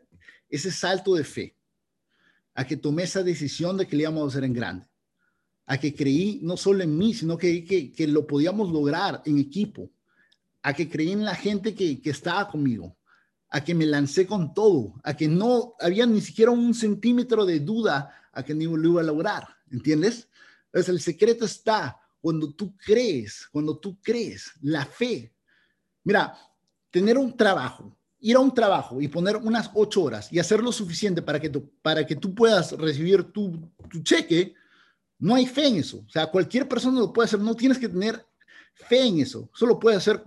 [0.49, 1.57] ese salto de fe,
[2.55, 4.87] a que tomé esa decisión de que le íbamos a hacer en grande,
[5.67, 9.39] a que creí no solo en mí, sino que, que, que lo podíamos lograr en
[9.39, 9.91] equipo,
[10.63, 12.97] a que creí en la gente que, que estaba conmigo,
[13.55, 17.61] a que me lancé con todo, a que no había ni siquiera un centímetro de
[17.61, 20.29] duda a que ni lo iba a lograr, ¿entiendes?
[20.67, 25.33] Entonces el secreto está cuando tú crees, cuando tú crees, la fe.
[26.03, 26.37] Mira,
[26.91, 30.73] tener un trabajo, ir a un trabajo y poner unas ocho horas y hacer lo
[30.73, 34.53] suficiente para que, tú, para que tú puedas recibir tu, tu cheque,
[35.21, 36.05] no hay fe en eso.
[36.05, 38.27] O sea, cualquier persona lo puede hacer, no tienes que tener
[38.73, 39.49] fe en eso.
[39.55, 40.25] Eso lo puede hacer,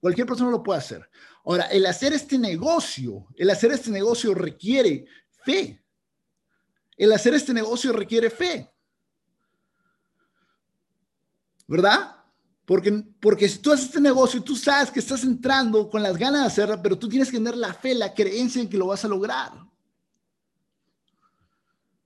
[0.00, 1.08] cualquier persona lo puede hacer.
[1.44, 5.06] Ahora, el hacer este negocio, el hacer este negocio requiere
[5.44, 5.82] fe.
[6.96, 8.70] El hacer este negocio requiere fe.
[11.66, 12.16] ¿Verdad?
[12.64, 16.42] Porque, porque si tú haces este negocio, tú sabes que estás entrando con las ganas
[16.42, 19.04] de hacerlo, pero tú tienes que tener la fe, la creencia en que lo vas
[19.04, 19.52] a lograr.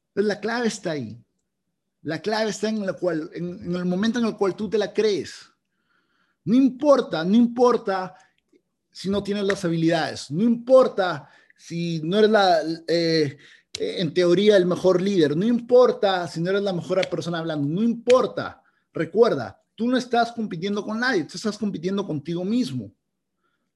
[0.08, 1.24] Entonces, la clave está ahí.
[2.02, 4.92] La clave está en, la cual, en, el momento en el cual tú te la
[4.92, 5.51] crees.
[6.44, 8.14] No importa, no importa
[8.90, 13.38] si no tienes las habilidades, no importa si no eres la, eh,
[13.74, 17.82] en teoría el mejor líder, no importa si no eres la mejor persona hablando, no
[17.82, 18.62] importa.
[18.92, 22.92] Recuerda, tú no estás compitiendo con nadie, tú estás compitiendo contigo mismo.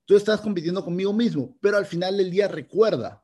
[0.05, 3.23] Tú estás compitiendo conmigo mismo, pero al final del día recuerda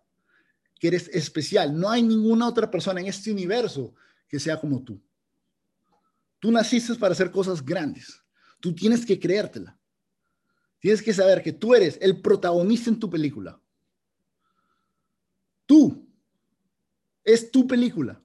[0.80, 1.78] que eres especial.
[1.78, 3.94] No hay ninguna otra persona en este universo
[4.28, 5.00] que sea como tú.
[6.40, 8.21] Tú naciste para hacer cosas grandes.
[8.62, 9.76] Tú tienes que creértela.
[10.78, 13.60] Tienes que saber que tú eres el protagonista en tu película.
[15.66, 16.08] Tú.
[17.24, 18.22] Es tu película.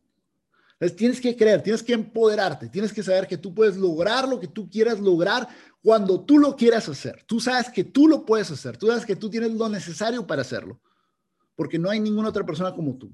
[0.73, 4.39] Entonces, tienes que creer, tienes que empoderarte, tienes que saber que tú puedes lograr lo
[4.39, 5.47] que tú quieras lograr
[5.81, 7.23] cuando tú lo quieras hacer.
[7.25, 10.43] Tú sabes que tú lo puedes hacer, tú sabes que tú tienes lo necesario para
[10.43, 10.79] hacerlo,
[11.55, 13.11] porque no hay ninguna otra persona como tú.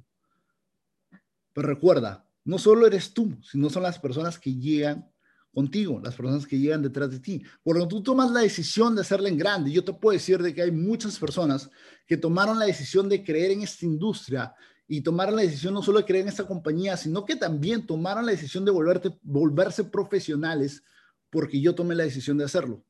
[1.54, 5.10] Pero recuerda, no solo eres tú, sino son las personas que llegan
[5.54, 7.44] contigo, las personas que llegan detrás de ti.
[7.62, 10.64] Cuando tú tomas la decisión de hacerla en grande, yo te puedo decir de que
[10.64, 11.70] hay muchas personas
[12.08, 14.54] que tomaron la decisión de creer en esta industria
[14.88, 18.26] y tomaron la decisión no solo de creer en esta compañía, sino que también tomaron
[18.26, 20.84] la decisión de volverte, volverse profesionales
[21.30, 22.84] porque yo tomé la decisión de hacerlo.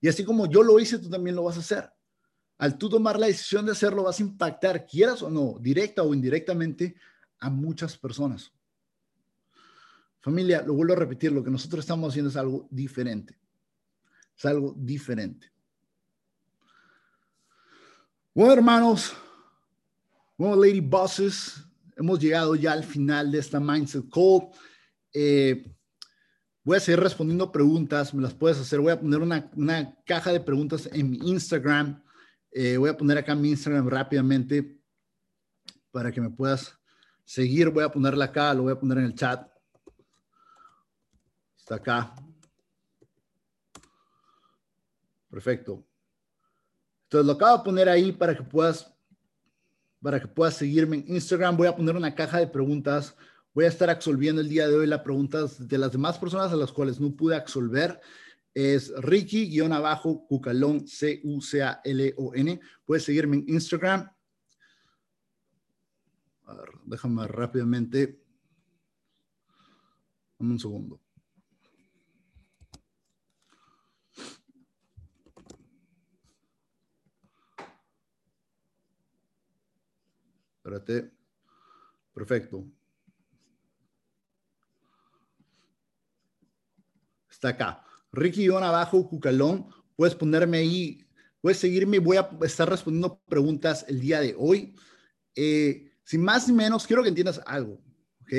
[0.00, 1.90] Y así como yo lo hice, tú también lo vas a hacer.
[2.58, 6.14] Al tú tomar la decisión de hacerlo, vas a impactar, quieras o no, directa o
[6.14, 6.94] indirectamente,
[7.38, 8.52] a muchas personas.
[10.20, 13.38] Familia, lo vuelvo a repetir, lo que nosotros estamos haciendo es algo diferente.
[14.36, 15.50] Es algo diferente.
[18.34, 19.14] Bueno, hermanos,
[20.36, 21.64] bueno, Lady Bosses,
[21.96, 24.48] hemos llegado ya al final de esta Mindset Call.
[25.12, 25.70] Eh,
[26.62, 28.80] voy a seguir respondiendo preguntas, me las puedes hacer.
[28.80, 32.02] Voy a poner una, caja de preguntas en mi Instagram.
[32.52, 34.80] Eh, voy a poner acá mi Instagram rápidamente
[35.90, 36.78] para que me puedas
[37.24, 39.49] seguir, voy a ponerla acá, lo voy a poner en el chat.
[41.70, 42.14] Acá.
[45.30, 45.84] Perfecto.
[47.04, 48.92] Entonces lo acabo de poner ahí para que puedas
[50.02, 51.56] para que puedas seguirme en Instagram.
[51.56, 53.14] Voy a poner una caja de preguntas.
[53.52, 56.56] Voy a estar absolviendo el día de hoy las preguntas de las demás personas a
[56.56, 58.00] las cuales no pude absolver.
[58.54, 62.60] Es Ricky-abajo Cucalón, C-U-C-A-L-O-N.
[62.86, 64.10] Puedes seguirme en Instagram
[66.84, 68.20] déjame rápidamente.
[70.38, 71.00] Dame un segundo.
[80.70, 81.10] Espérate.
[82.14, 82.64] Perfecto.
[87.28, 87.84] Está acá.
[88.12, 89.66] Ricky Ion abajo, Cucalón.
[89.96, 91.04] Puedes ponerme ahí,
[91.40, 91.98] puedes seguirme.
[91.98, 94.76] Voy a estar respondiendo preguntas el día de hoy.
[95.34, 97.80] Eh, sin más ni menos, quiero que entiendas algo,
[98.22, 98.32] ¿ok?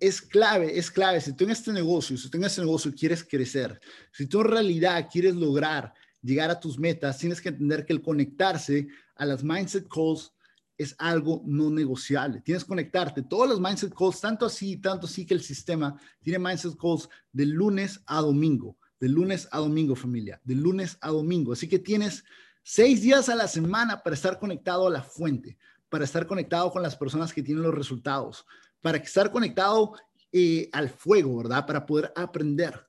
[0.00, 1.20] Es clave, es clave.
[1.20, 3.80] Si tú en este negocio, si tú en este negocio quieres crecer,
[4.12, 8.02] si tú en realidad quieres lograr llegar a tus metas, tienes que entender que el
[8.02, 10.32] conectarse a las mindset calls
[10.78, 12.40] es algo no negociable.
[12.40, 13.22] Tienes que conectarte.
[13.22, 17.46] Todos los mindset calls, tanto así, tanto así que el sistema tiene mindset calls de
[17.46, 21.52] lunes a domingo, de lunes a domingo, familia, de lunes a domingo.
[21.52, 22.24] Así que tienes
[22.62, 25.58] seis días a la semana para estar conectado a la fuente,
[25.88, 28.46] para estar conectado con las personas que tienen los resultados,
[28.80, 29.94] para estar conectado
[30.30, 31.66] eh, al fuego, ¿verdad?
[31.66, 32.86] Para poder aprender.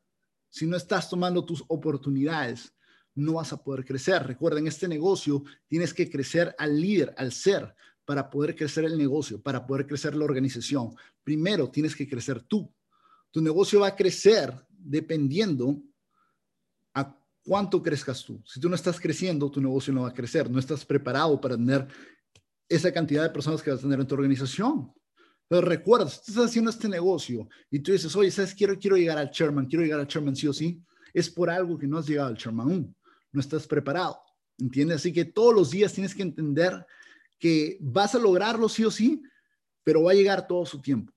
[0.49, 2.73] Si no estás tomando tus oportunidades,
[3.19, 4.25] no vas a poder crecer.
[4.25, 7.73] Recuerda, en este negocio tienes que crecer al líder, al ser,
[8.05, 10.95] para poder crecer el negocio, para poder crecer la organización.
[11.23, 12.73] Primero tienes que crecer tú.
[13.31, 15.79] Tu negocio va a crecer dependiendo
[16.93, 18.41] a cuánto crezcas tú.
[18.45, 20.49] Si tú no estás creciendo, tu negocio no va a crecer.
[20.49, 21.87] No estás preparado para tener
[22.67, 24.91] esa cantidad de personas que vas a tener en tu organización.
[25.47, 28.53] Pero recuerda, si tú estás haciendo este negocio y tú dices, oye, ¿sabes?
[28.53, 30.81] Quiero, quiero llegar al chairman, quiero llegar al chairman sí o sí,
[31.13, 32.95] es por algo que no has llegado al chairman aún.
[33.31, 34.19] No estás preparado.
[34.57, 34.97] ¿Entiendes?
[34.97, 36.85] Así que todos los días tienes que entender
[37.37, 39.21] que vas a lograrlo sí o sí,
[39.83, 41.13] pero va a llegar todo su tiempo.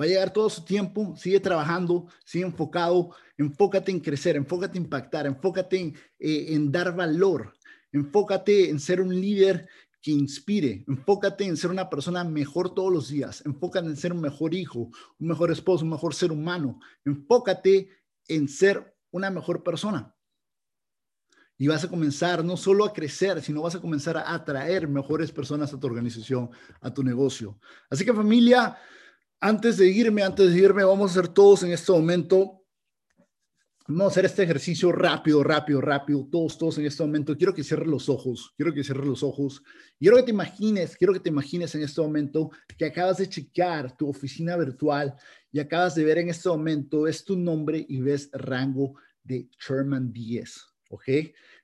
[0.00, 4.84] Va a llegar todo su tiempo, sigue trabajando, sigue enfocado, enfócate en crecer, enfócate en
[4.84, 7.52] impactar, enfócate en, eh, en dar valor,
[7.92, 9.68] enfócate en ser un líder
[10.02, 10.84] que inspire.
[10.88, 13.42] Enfócate en ser una persona mejor todos los días.
[13.44, 16.80] Enfócate en ser un mejor hijo, un mejor esposo, un mejor ser humano.
[17.04, 17.90] Enfócate
[18.28, 20.14] en ser una mejor persona.
[21.60, 25.30] Y vas a comenzar no solo a crecer, sino vas a comenzar a atraer mejores
[25.30, 26.50] personas a tu organización,
[26.80, 27.60] a tu negocio.
[27.88, 28.76] Así que familia,
[29.38, 32.60] antes de irme, antes de irme, vamos a hacer todos en este momento
[33.92, 37.36] Vamos a hacer este ejercicio rápido, rápido, rápido, todos, todos en este momento.
[37.36, 39.64] Quiero que cierres los ojos, quiero que cierres los ojos.
[39.98, 43.96] Quiero que te imagines, quiero que te imagines en este momento que acabas de chequear
[43.96, 45.16] tu oficina virtual
[45.50, 48.94] y acabas de ver en este momento, es tu nombre y ves rango
[49.24, 51.08] de Sherman 10, ¿ok?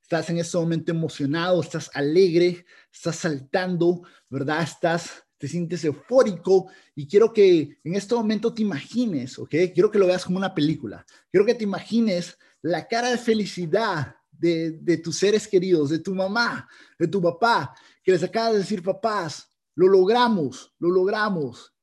[0.06, 4.62] Estás en este momento emocionado, estás alegre, estás saltando, ¿verdad?
[4.62, 9.50] Estás te sientes eufórico y quiero que en este momento te imagines, ¿ok?
[9.74, 11.04] Quiero que lo veas como una película.
[11.28, 16.14] Quiero que te imagines la cara de felicidad de, de tus seres queridos, de tu
[16.14, 16.68] mamá,
[17.00, 21.74] de tu papá, que les acaba de decir, papás, lo logramos, lo logramos.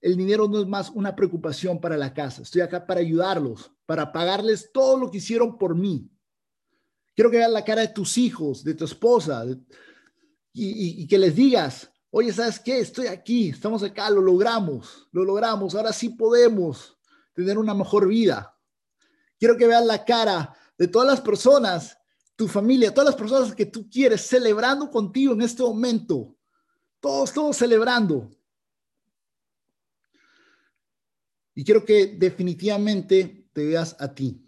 [0.00, 2.42] El dinero no es más una preocupación para la casa.
[2.42, 6.13] Estoy acá para ayudarlos, para pagarles todo lo que hicieron por mí.
[7.14, 9.44] Quiero que veas la cara de tus hijos, de tu esposa,
[10.52, 12.78] y, que les digas, Oye, ¿sabes qué?
[12.78, 16.96] Estoy aquí, estamos acá, lo logramos, lo logramos, ahora sí podemos
[17.34, 18.56] tener una mejor vida.
[19.36, 21.98] Quiero que veas la cara de todas las personas,
[22.36, 26.36] tu familia, todas las personas que tú quieres celebrando contigo en este momento.
[27.00, 28.30] Todos, todos celebrando.
[31.56, 34.40] Y quiero que definitivamente te veas a ti.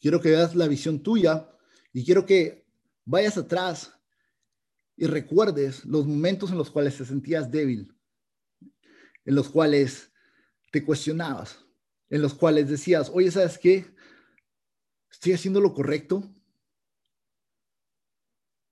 [0.00, 1.48] Quiero que veas la visión tuya
[1.92, 2.64] y quiero que
[3.04, 3.92] vayas atrás
[4.96, 7.92] y recuerdes los momentos en los cuales te sentías débil,
[9.24, 10.10] en los cuales
[10.70, 11.58] te cuestionabas,
[12.08, 13.94] en los cuales decías, oye, ¿sabes qué?
[15.10, 16.32] ¿Estoy haciendo lo correcto?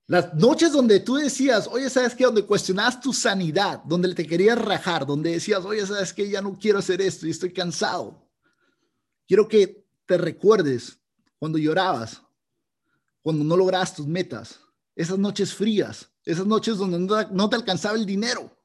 [0.07, 2.25] Las noches donde tú decías, oye, ¿sabes qué?
[2.25, 6.29] Donde cuestionabas tu sanidad, donde te querías rajar, donde decías, oye, ¿sabes qué?
[6.29, 8.29] Ya no quiero hacer esto y estoy cansado.
[9.29, 10.99] Quiero que te recuerdes
[11.39, 12.21] cuando llorabas,
[13.23, 14.61] cuando no lograbas tus metas,
[14.95, 18.57] esas noches frías, esas noches donde no, te alcanzaba el dinero.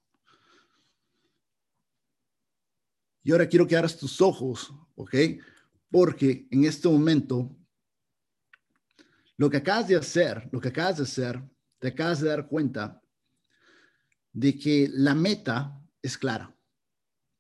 [3.24, 5.16] Y ahora quiero que abras tus ojos, ¿ok?
[5.90, 7.56] Porque en este momento,
[9.38, 11.42] lo que acabas de hacer, lo que acabas de hacer,
[11.80, 13.02] te acabas de dar cuenta
[14.32, 16.56] de que la meta es clara.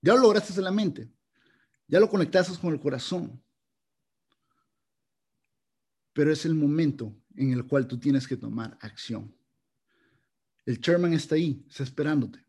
[0.01, 1.11] Ya lo lograste en la mente,
[1.87, 3.43] ya lo conectaste con el corazón.
[6.15, 9.35] Pero es el momento en el cual tú tienes que tomar acción.
[10.65, 12.39] El chairman está ahí, está esperándote.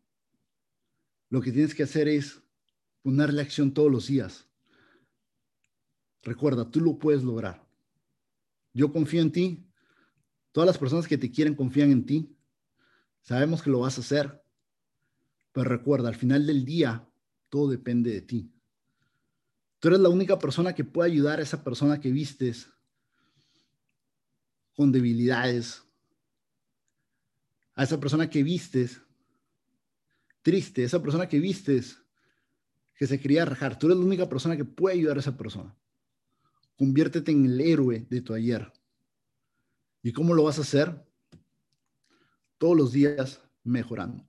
[1.31, 2.41] Lo que tienes que hacer es
[3.03, 4.47] ponerle acción todos los días.
[6.23, 7.69] Recuerda, tú lo puedes lograr.
[8.73, 9.69] Yo confío en ti.
[10.53, 12.39] Todas las personas que te quieren confían en ti.
[13.21, 14.45] Sabemos que lo vas a hacer.
[15.51, 17.05] Pero recuerda, al final del día,
[17.49, 18.53] todo depende de ti.
[19.81, 22.71] Tú eres la única persona que puede ayudar a esa persona que vistes
[24.77, 25.83] con debilidades,
[27.75, 29.01] a esa persona que vistes
[30.43, 31.99] triste, esa persona que vistes
[32.95, 33.79] que se quería rajar.
[33.79, 35.75] Tú eres la única persona que puede ayudar a esa persona.
[36.77, 38.73] Conviértete en el héroe de tu ayer.
[40.03, 41.05] ¿Y cómo lo vas a hacer?
[42.59, 44.25] Todos los días mejorando.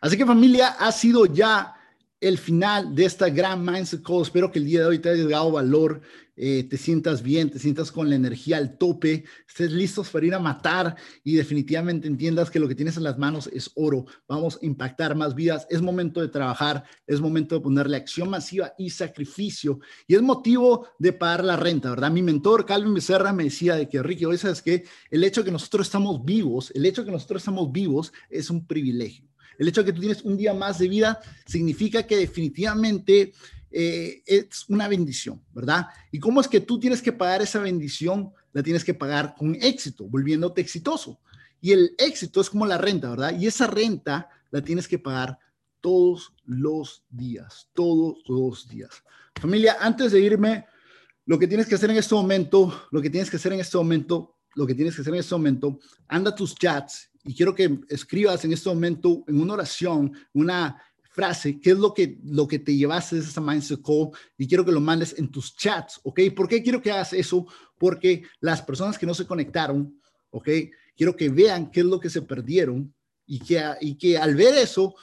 [0.00, 1.74] Así que familia, ha sido ya
[2.24, 4.22] el final de esta gran Mindset Call.
[4.22, 6.00] Espero que el día de hoy te haya dado valor,
[6.36, 10.34] eh, te sientas bien, te sientas con la energía al tope, estés listos para ir
[10.34, 14.06] a matar y definitivamente entiendas que lo que tienes en las manos es oro.
[14.26, 15.66] Vamos a impactar más vidas.
[15.68, 19.80] Es momento de trabajar, es momento de ponerle acción masiva y sacrificio.
[20.06, 22.10] Y es motivo de pagar la renta, ¿verdad?
[22.10, 25.44] Mi mentor, Calvin Becerra, me decía de que, Ricky, hoy sabes que el hecho de
[25.44, 29.33] que nosotros estamos vivos, el hecho de que nosotros estamos vivos es un privilegio.
[29.58, 33.32] El hecho de que tú tienes un día más de vida significa que definitivamente
[33.70, 35.88] eh, es una bendición, ¿verdad?
[36.12, 38.32] ¿Y cómo es que tú tienes que pagar esa bendición?
[38.52, 41.18] La tienes que pagar con éxito, volviéndote exitoso.
[41.60, 43.36] Y el éxito es como la renta, ¿verdad?
[43.38, 45.38] Y esa renta la tienes que pagar
[45.80, 49.02] todos los días, todos los días.
[49.40, 50.66] Familia, antes de irme,
[51.26, 53.76] lo que tienes que hacer en este momento, lo que tienes que hacer en este
[53.76, 57.80] momento, lo que tienes que hacer en este momento, anda tus chats y quiero que
[57.88, 62.58] escribas en este momento en una oración, una frase, qué es lo que, lo que
[62.58, 66.20] te llevaste de esa mindset call y quiero que lo mandes en tus chats, ¿ok?
[66.34, 67.46] ¿Por qué quiero que hagas eso?
[67.78, 70.00] Porque las personas que no se conectaron,
[70.30, 70.48] ¿ok?
[70.96, 72.92] Quiero que vean qué es lo que se perdieron
[73.26, 74.94] y que, y que al ver eso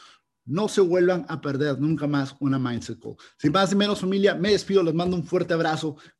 [0.45, 3.15] no se vuelvan a perder nunca más una mindset call.
[3.37, 5.95] Sin más ni menos familia, me despido, les mando un fuerte abrazo.